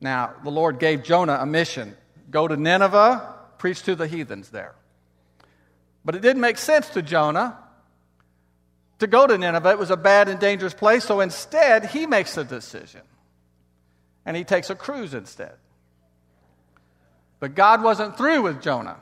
Now, 0.00 0.34
the 0.42 0.50
Lord 0.50 0.80
gave 0.80 1.04
Jonah 1.04 1.38
a 1.40 1.46
mission 1.46 1.96
go 2.32 2.48
to 2.48 2.56
Nineveh, 2.56 3.32
preach 3.58 3.82
to 3.82 3.94
the 3.94 4.08
heathens 4.08 4.48
there. 4.48 4.74
But 6.04 6.16
it 6.16 6.22
didn't 6.22 6.40
make 6.40 6.58
sense 6.58 6.88
to 6.90 7.02
Jonah 7.02 7.61
to 9.02 9.08
go 9.08 9.26
to 9.26 9.36
Nineveh. 9.36 9.70
It 9.70 9.78
was 9.78 9.90
a 9.90 9.96
bad 9.96 10.28
and 10.28 10.38
dangerous 10.38 10.74
place, 10.74 11.04
so 11.04 11.20
instead, 11.20 11.86
he 11.86 12.06
makes 12.06 12.36
a 12.36 12.44
decision. 12.44 13.02
And 14.24 14.36
he 14.36 14.44
takes 14.44 14.70
a 14.70 14.76
cruise 14.76 15.12
instead. 15.12 15.54
But 17.40 17.56
God 17.56 17.82
wasn't 17.82 18.16
through 18.16 18.42
with 18.42 18.62
Jonah. 18.62 19.00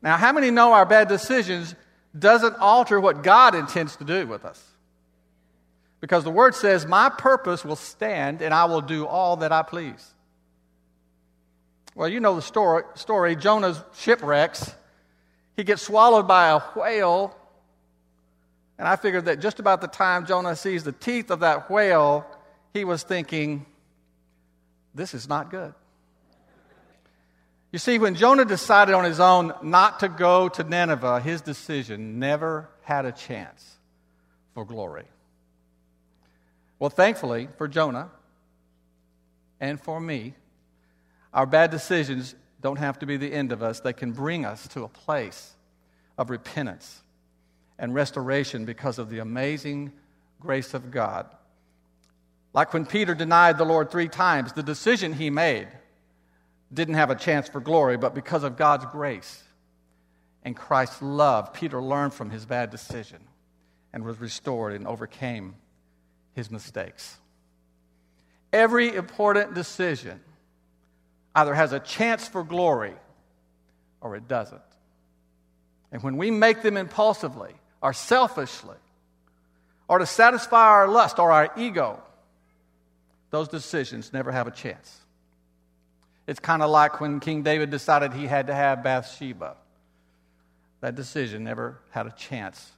Now, 0.00 0.16
how 0.16 0.32
many 0.32 0.50
know 0.50 0.72
our 0.72 0.86
bad 0.86 1.08
decisions 1.08 1.74
doesn't 2.18 2.56
alter 2.56 2.98
what 2.98 3.22
God 3.22 3.54
intends 3.54 3.96
to 3.96 4.04
do 4.04 4.26
with 4.26 4.46
us? 4.46 4.62
Because 6.00 6.24
the 6.24 6.30
word 6.30 6.54
says, 6.54 6.86
My 6.86 7.10
purpose 7.10 7.62
will 7.62 7.76
stand 7.76 8.40
and 8.40 8.54
I 8.54 8.64
will 8.64 8.80
do 8.80 9.06
all 9.06 9.36
that 9.36 9.52
I 9.52 9.62
please. 9.62 10.14
Well, 11.94 12.08
you 12.08 12.20
know 12.20 12.34
the 12.34 12.42
story. 12.42 12.84
story. 12.94 13.36
Jonah's 13.36 13.78
shipwrecks. 13.98 14.74
He 15.56 15.64
gets 15.64 15.82
swallowed 15.82 16.26
by 16.26 16.48
a 16.48 16.60
whale 16.74 17.36
and 18.78 18.88
I 18.88 18.96
figured 18.96 19.26
that 19.26 19.40
just 19.40 19.60
about 19.60 19.80
the 19.80 19.86
time 19.86 20.26
Jonah 20.26 20.56
sees 20.56 20.84
the 20.84 20.92
teeth 20.92 21.30
of 21.30 21.40
that 21.40 21.70
whale, 21.70 22.26
he 22.72 22.84
was 22.84 23.02
thinking, 23.02 23.66
this 24.94 25.14
is 25.14 25.28
not 25.28 25.50
good. 25.50 25.74
You 27.70 27.78
see, 27.78 27.98
when 27.98 28.14
Jonah 28.14 28.44
decided 28.44 28.94
on 28.94 29.04
his 29.04 29.18
own 29.18 29.54
not 29.62 30.00
to 30.00 30.08
go 30.08 30.48
to 30.50 30.62
Nineveh, 30.62 31.20
his 31.20 31.40
decision 31.40 32.18
never 32.18 32.68
had 32.82 33.06
a 33.06 33.12
chance 33.12 33.78
for 34.54 34.66
glory. 34.66 35.06
Well, 36.78 36.90
thankfully 36.90 37.48
for 37.56 37.68
Jonah 37.68 38.10
and 39.60 39.80
for 39.80 40.00
me, 40.00 40.34
our 41.32 41.46
bad 41.46 41.70
decisions 41.70 42.34
don't 42.60 42.78
have 42.78 42.98
to 42.98 43.06
be 43.06 43.16
the 43.16 43.32
end 43.32 43.52
of 43.52 43.62
us. 43.62 43.80
They 43.80 43.92
can 43.92 44.12
bring 44.12 44.44
us 44.44 44.68
to 44.68 44.84
a 44.84 44.88
place 44.88 45.54
of 46.18 46.28
repentance 46.28 47.01
and 47.78 47.94
restoration 47.94 48.64
because 48.64 48.98
of 48.98 49.10
the 49.10 49.18
amazing 49.18 49.92
grace 50.40 50.74
of 50.74 50.90
God. 50.90 51.26
Like 52.52 52.74
when 52.74 52.84
Peter 52.84 53.14
denied 53.14 53.58
the 53.58 53.64
Lord 53.64 53.90
three 53.90 54.08
times, 54.08 54.52
the 54.52 54.62
decision 54.62 55.12
he 55.12 55.30
made 55.30 55.68
didn't 56.72 56.94
have 56.94 57.10
a 57.10 57.14
chance 57.14 57.48
for 57.48 57.60
glory, 57.60 57.96
but 57.96 58.14
because 58.14 58.44
of 58.44 58.56
God's 58.56 58.86
grace 58.86 59.42
and 60.44 60.56
Christ's 60.56 61.00
love, 61.02 61.52
Peter 61.52 61.82
learned 61.82 62.14
from 62.14 62.30
his 62.30 62.44
bad 62.44 62.70
decision 62.70 63.20
and 63.92 64.04
was 64.04 64.20
restored 64.20 64.74
and 64.74 64.86
overcame 64.86 65.54
his 66.34 66.50
mistakes. 66.50 67.16
Every 68.52 68.94
important 68.94 69.54
decision 69.54 70.20
either 71.34 71.54
has 71.54 71.72
a 71.72 71.80
chance 71.80 72.28
for 72.28 72.42
glory 72.42 72.94
or 74.00 74.16
it 74.16 74.28
doesn't. 74.28 74.60
And 75.90 76.02
when 76.02 76.16
we 76.16 76.30
make 76.30 76.62
them 76.62 76.76
impulsively 76.76 77.54
or 77.82 77.92
selfishly 77.92 78.76
or 79.88 79.98
to 79.98 80.06
satisfy 80.06 80.68
our 80.68 80.88
lust 80.88 81.18
or 81.18 81.32
our 81.32 81.50
ego, 81.56 82.00
those 83.30 83.48
decisions 83.48 84.12
never 84.12 84.32
have 84.32 84.46
a 84.46 84.50
chance. 84.50 85.00
It's 86.26 86.40
kind 86.40 86.62
of 86.62 86.70
like 86.70 87.00
when 87.00 87.20
King 87.20 87.42
David 87.42 87.70
decided 87.70 88.12
he 88.12 88.26
had 88.26 88.46
to 88.46 88.54
have 88.54 88.82
Bathsheba. 88.82 89.56
That 90.80 90.94
decision 90.94 91.44
never 91.44 91.78
had 91.90 92.06
a 92.06 92.10
chance 92.10 92.72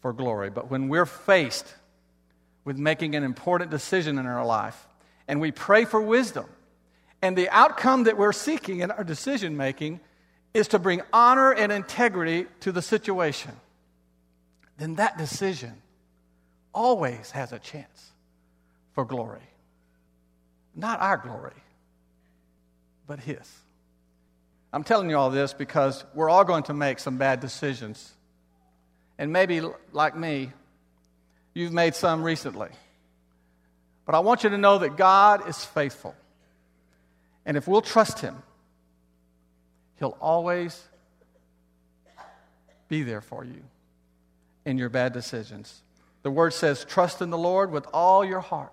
for 0.00 0.12
glory. 0.12 0.50
But 0.50 0.70
when 0.70 0.88
we're 0.88 1.06
faced 1.06 1.74
with 2.64 2.76
making 2.76 3.14
an 3.14 3.22
important 3.22 3.70
decision 3.70 4.18
in 4.18 4.26
our 4.26 4.44
life 4.44 4.86
and 5.26 5.40
we 5.40 5.52
pray 5.52 5.84
for 5.84 6.00
wisdom, 6.00 6.46
and 7.22 7.38
the 7.38 7.48
outcome 7.48 8.04
that 8.04 8.18
we're 8.18 8.32
seeking 8.32 8.80
in 8.80 8.90
our 8.90 9.04
decision 9.04 9.56
making 9.56 10.00
is 10.52 10.68
to 10.68 10.78
bring 10.78 11.00
honor 11.12 11.52
and 11.52 11.72
integrity 11.72 12.46
to 12.60 12.72
the 12.72 12.82
situation, 12.82 13.52
then 14.76 14.96
that 14.96 15.16
decision 15.18 15.80
always 16.72 17.30
has 17.30 17.52
a 17.52 17.58
chance 17.58 18.10
for 18.92 19.04
glory. 19.04 19.48
Not 20.74 21.00
our 21.00 21.16
glory, 21.16 21.52
but 23.06 23.20
His. 23.20 23.48
I'm 24.72 24.82
telling 24.82 25.08
you 25.08 25.16
all 25.16 25.30
this 25.30 25.54
because 25.54 26.04
we're 26.14 26.28
all 26.28 26.44
going 26.44 26.64
to 26.64 26.74
make 26.74 26.98
some 26.98 27.16
bad 27.16 27.38
decisions. 27.38 28.12
And 29.18 29.32
maybe, 29.32 29.62
like 29.92 30.16
me, 30.16 30.50
you've 31.54 31.72
made 31.72 31.94
some 31.94 32.24
recently. 32.24 32.70
But 34.04 34.16
I 34.16 34.18
want 34.18 34.42
you 34.42 34.50
to 34.50 34.58
know 34.58 34.78
that 34.78 34.96
God 34.96 35.48
is 35.48 35.64
faithful. 35.64 36.16
And 37.46 37.56
if 37.56 37.68
we'll 37.68 37.82
trust 37.82 38.18
Him, 38.18 38.42
He'll 40.00 40.18
always 40.20 40.82
be 42.88 43.04
there 43.04 43.20
for 43.20 43.44
you 43.44 43.62
in 44.64 44.78
your 44.78 44.88
bad 44.88 45.12
decisions. 45.12 45.82
The 46.22 46.30
word 46.30 46.52
says, 46.52 46.84
Trust 46.84 47.22
in 47.22 47.30
the 47.30 47.38
Lord 47.38 47.70
with 47.70 47.86
all 47.92 48.24
your 48.24 48.40
heart. 48.40 48.72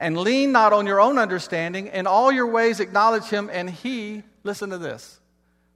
And 0.00 0.16
lean 0.16 0.52
not 0.52 0.72
on 0.72 0.86
your 0.86 1.00
own 1.00 1.18
understanding. 1.18 1.88
In 1.88 2.06
all 2.06 2.30
your 2.30 2.46
ways, 2.46 2.78
acknowledge 2.78 3.24
Him, 3.24 3.50
and 3.52 3.68
He, 3.68 4.22
listen 4.44 4.70
to 4.70 4.78
this, 4.78 5.18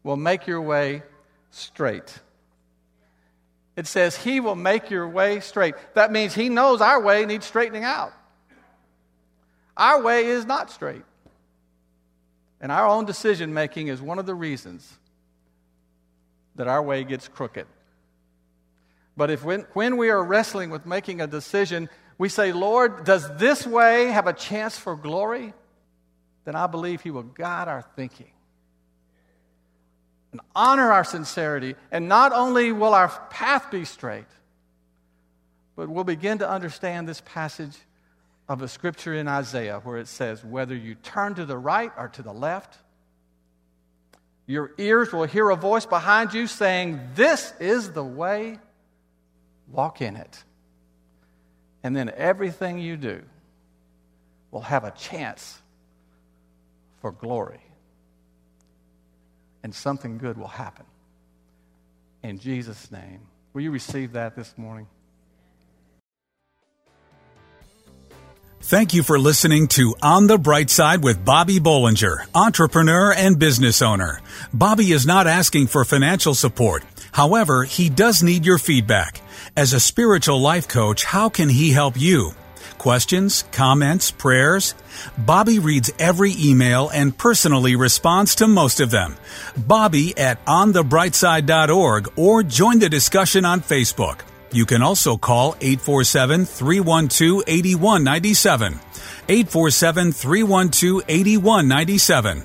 will 0.04 0.16
make 0.16 0.46
your 0.46 0.60
way 0.60 1.02
straight. 1.50 2.18
It 3.76 3.86
says, 3.86 4.16
He 4.16 4.38
will 4.38 4.54
make 4.54 4.90
your 4.90 5.08
way 5.08 5.40
straight. 5.40 5.74
That 5.94 6.12
means 6.12 6.34
He 6.34 6.48
knows 6.48 6.80
our 6.80 7.00
way 7.00 7.26
needs 7.26 7.46
straightening 7.46 7.84
out. 7.84 8.12
Our 9.76 10.02
way 10.02 10.26
is 10.26 10.44
not 10.44 10.70
straight. 10.70 11.02
And 12.60 12.70
our 12.70 12.86
own 12.86 13.06
decision 13.06 13.52
making 13.52 13.88
is 13.88 14.00
one 14.00 14.20
of 14.20 14.26
the 14.26 14.34
reasons 14.34 14.88
that 16.54 16.68
our 16.68 16.82
way 16.82 17.02
gets 17.02 17.26
crooked. 17.26 17.66
But 19.16 19.31
if 19.31 19.44
when, 19.44 19.66
when 19.75 19.96
we 19.96 20.11
are 20.11 20.22
wrestling 20.22 20.70
with 20.70 20.87
making 20.87 21.20
a 21.20 21.27
decision, 21.27 21.88
we 22.18 22.29
say, 22.29 22.53
Lord, 22.53 23.05
does 23.05 23.37
this 23.37 23.66
way 23.66 24.07
have 24.07 24.27
a 24.27 24.33
chance 24.33 24.79
for 24.79 24.96
glory? 24.96 25.53
Then 26.44 26.55
I 26.55 26.66
believe 26.66 27.03
He 27.03 27.11
will 27.11 27.22
guide 27.22 27.68
our 27.68 27.83
thinking 27.96 28.33
and 30.33 30.40
honor 30.57 30.90
our 30.90 31.05
sincerity. 31.05 31.77
And 31.90 32.09
not 32.09 32.33
only 32.33 32.72
will 32.72 32.94
our 32.94 33.09
path 33.31 33.70
be 33.70 33.85
straight, 33.85 34.25
but 35.77 35.88
we'll 35.88 36.05
begin 36.05 36.38
to 36.38 36.48
understand 36.48 37.09
this 37.09 37.22
passage 37.25 37.77
of 38.48 38.62
a 38.62 38.68
scripture 38.68 39.14
in 39.14 39.29
Isaiah 39.29 39.81
where 39.85 39.98
it 39.98 40.09
says, 40.09 40.44
Whether 40.44 40.75
you 40.75 40.94
turn 40.96 41.35
to 41.37 41.44
the 41.44 41.57
right 41.57 41.92
or 41.96 42.09
to 42.09 42.22
the 42.22 42.33
left, 42.33 42.77
your 44.46 44.72
ears 44.79 45.12
will 45.12 45.25
hear 45.25 45.48
a 45.51 45.57
voice 45.57 45.87
behind 45.87 46.35
you 46.35 46.46
saying, 46.46 47.01
This 47.14 47.53
is 47.61 47.92
the 47.92 48.05
way, 48.05 48.59
walk 49.72 50.00
in 50.00 50.16
it. 50.16 50.44
And 51.82 51.96
then 51.96 52.12
everything 52.16 52.78
you 52.78 52.96
do 52.96 53.22
will 54.50 54.61
have 54.61 54.85
a 54.85 54.92
chance 54.92 55.61
for 57.00 57.11
glory. 57.11 57.61
And 59.64 59.74
something 59.74 60.18
good 60.18 60.38
will 60.38 60.46
happen. 60.46 60.87
In 62.22 62.38
Jesus' 62.38 62.90
name. 62.90 63.20
Will 63.52 63.62
you 63.62 63.70
receive 63.70 64.12
that 64.12 64.37
this 64.37 64.56
morning? 64.56 64.87
Thank 68.61 68.94
you 68.94 69.02
for 69.02 69.18
listening 69.18 69.66
to 69.68 69.96
On 70.02 70.28
the 70.28 70.38
Bright 70.38 70.70
Side 70.70 71.02
with 71.02 71.24
Bobby 71.24 71.58
Bollinger, 71.58 72.24
entrepreneur 72.32 73.12
and 73.12 73.37
business 73.37 73.82
owner. 73.82 74.20
Bobby 74.54 74.92
is 74.92 75.04
not 75.04 75.26
asking 75.26 75.66
for 75.66 75.85
financial 75.85 76.32
support. 76.35 76.85
However, 77.11 77.64
he 77.64 77.90
does 77.90 78.22
need 78.22 78.46
your 78.46 78.58
feedback. 78.58 79.20
As 79.54 79.74
a 79.74 79.80
spiritual 79.80 80.40
life 80.40 80.66
coach, 80.66 81.04
how 81.04 81.28
can 81.28 81.50
he 81.50 81.72
help 81.72 82.00
you? 82.00 82.32
Questions, 82.78 83.44
comments, 83.52 84.10
prayers? 84.10 84.74
Bobby 85.18 85.58
reads 85.58 85.92
every 85.98 86.32
email 86.38 86.88
and 86.88 87.16
personally 87.16 87.76
responds 87.76 88.36
to 88.36 88.48
most 88.48 88.80
of 88.80 88.90
them. 88.90 89.14
Bobby 89.54 90.16
at 90.16 90.42
onthebrightside.org 90.46 92.12
or 92.16 92.42
join 92.42 92.78
the 92.78 92.88
discussion 92.88 93.44
on 93.44 93.60
Facebook. 93.60 94.20
You 94.52 94.64
can 94.64 94.80
also 94.80 95.18
call 95.18 95.54
847 95.60 96.46
312 96.46 97.42
8197. 97.46 98.80
847 99.28 100.12
312 100.12 101.02
8197. 101.06 102.42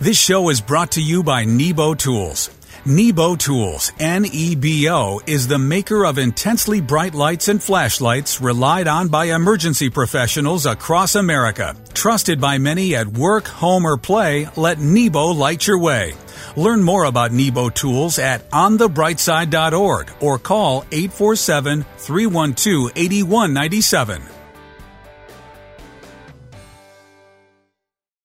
This 0.00 0.20
show 0.20 0.48
is 0.48 0.60
brought 0.60 0.92
to 0.92 1.00
you 1.00 1.22
by 1.22 1.44
Nebo 1.44 1.94
Tools. 1.94 2.50
Nebo 2.88 3.36
Tools, 3.36 3.92
N-E-B-O, 4.00 5.20
is 5.26 5.46
the 5.46 5.58
maker 5.58 6.06
of 6.06 6.16
intensely 6.16 6.80
bright 6.80 7.12
lights 7.12 7.48
and 7.48 7.62
flashlights 7.62 8.40
relied 8.40 8.88
on 8.88 9.08
by 9.08 9.26
emergency 9.26 9.90
professionals 9.90 10.64
across 10.64 11.14
America. 11.14 11.76
Trusted 11.92 12.40
by 12.40 12.56
many 12.56 12.96
at 12.96 13.06
work, 13.06 13.46
home, 13.46 13.84
or 13.84 13.98
play, 13.98 14.48
let 14.56 14.78
Nebo 14.78 15.26
light 15.26 15.66
your 15.66 15.78
way. 15.78 16.14
Learn 16.56 16.82
more 16.82 17.04
about 17.04 17.30
Nebo 17.30 17.68
tools 17.68 18.18
at 18.18 18.48
onthebrightside.org 18.52 20.10
or 20.20 20.38
call 20.38 20.86
847 20.90 21.84
312 21.98 22.92
8197. 22.96 24.37